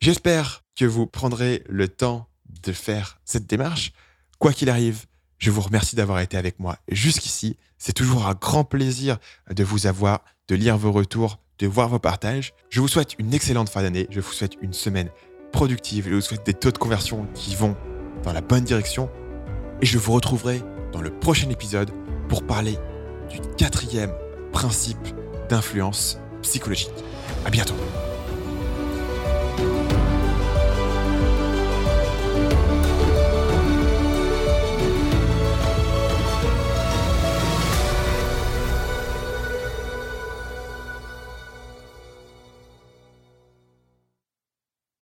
J'espère 0.00 0.64
que 0.76 0.84
vous 0.84 1.06
prendrez 1.06 1.62
le 1.68 1.88
temps 1.88 2.28
de 2.64 2.72
faire 2.72 3.20
cette 3.24 3.46
démarche. 3.46 3.92
Quoi 4.38 4.52
qu'il 4.52 4.70
arrive, 4.70 5.06
je 5.38 5.50
vous 5.50 5.60
remercie 5.60 5.96
d'avoir 5.96 6.20
été 6.20 6.36
avec 6.36 6.58
moi 6.58 6.76
jusqu'ici. 6.88 7.56
C'est 7.78 7.92
toujours 7.92 8.26
un 8.26 8.34
grand 8.34 8.64
plaisir 8.64 9.18
de 9.50 9.64
vous 9.64 9.86
avoir, 9.86 10.24
de 10.48 10.54
lire 10.54 10.76
vos 10.76 10.92
retours, 10.92 11.40
de 11.58 11.66
voir 11.66 11.88
vos 11.88 11.98
partages. 11.98 12.52
Je 12.70 12.80
vous 12.80 12.88
souhaite 12.88 13.14
une 13.18 13.34
excellente 13.34 13.68
fin 13.68 13.82
d'année. 13.82 14.06
Je 14.10 14.20
vous 14.20 14.32
souhaite 14.32 14.56
une 14.60 14.72
semaine 14.72 15.10
productive. 15.52 16.08
Je 16.08 16.14
vous 16.14 16.20
souhaite 16.20 16.46
des 16.46 16.54
taux 16.54 16.72
de 16.72 16.78
conversion 16.78 17.26
qui 17.34 17.54
vont 17.54 17.76
dans 18.22 18.32
la 18.32 18.40
bonne 18.40 18.64
direction. 18.64 19.10
Et 19.80 19.86
je 19.86 19.98
vous 19.98 20.12
retrouverai 20.12 20.62
dans 20.92 21.00
le 21.00 21.10
prochain 21.10 21.50
épisode 21.50 21.90
pour 22.28 22.46
parler 22.46 22.78
du 23.30 23.40
quatrième 23.56 24.12
principe 24.52 25.08
d'influence 25.52 26.18
psychologique. 26.40 26.88
À 27.44 27.50
bientôt. 27.50 27.74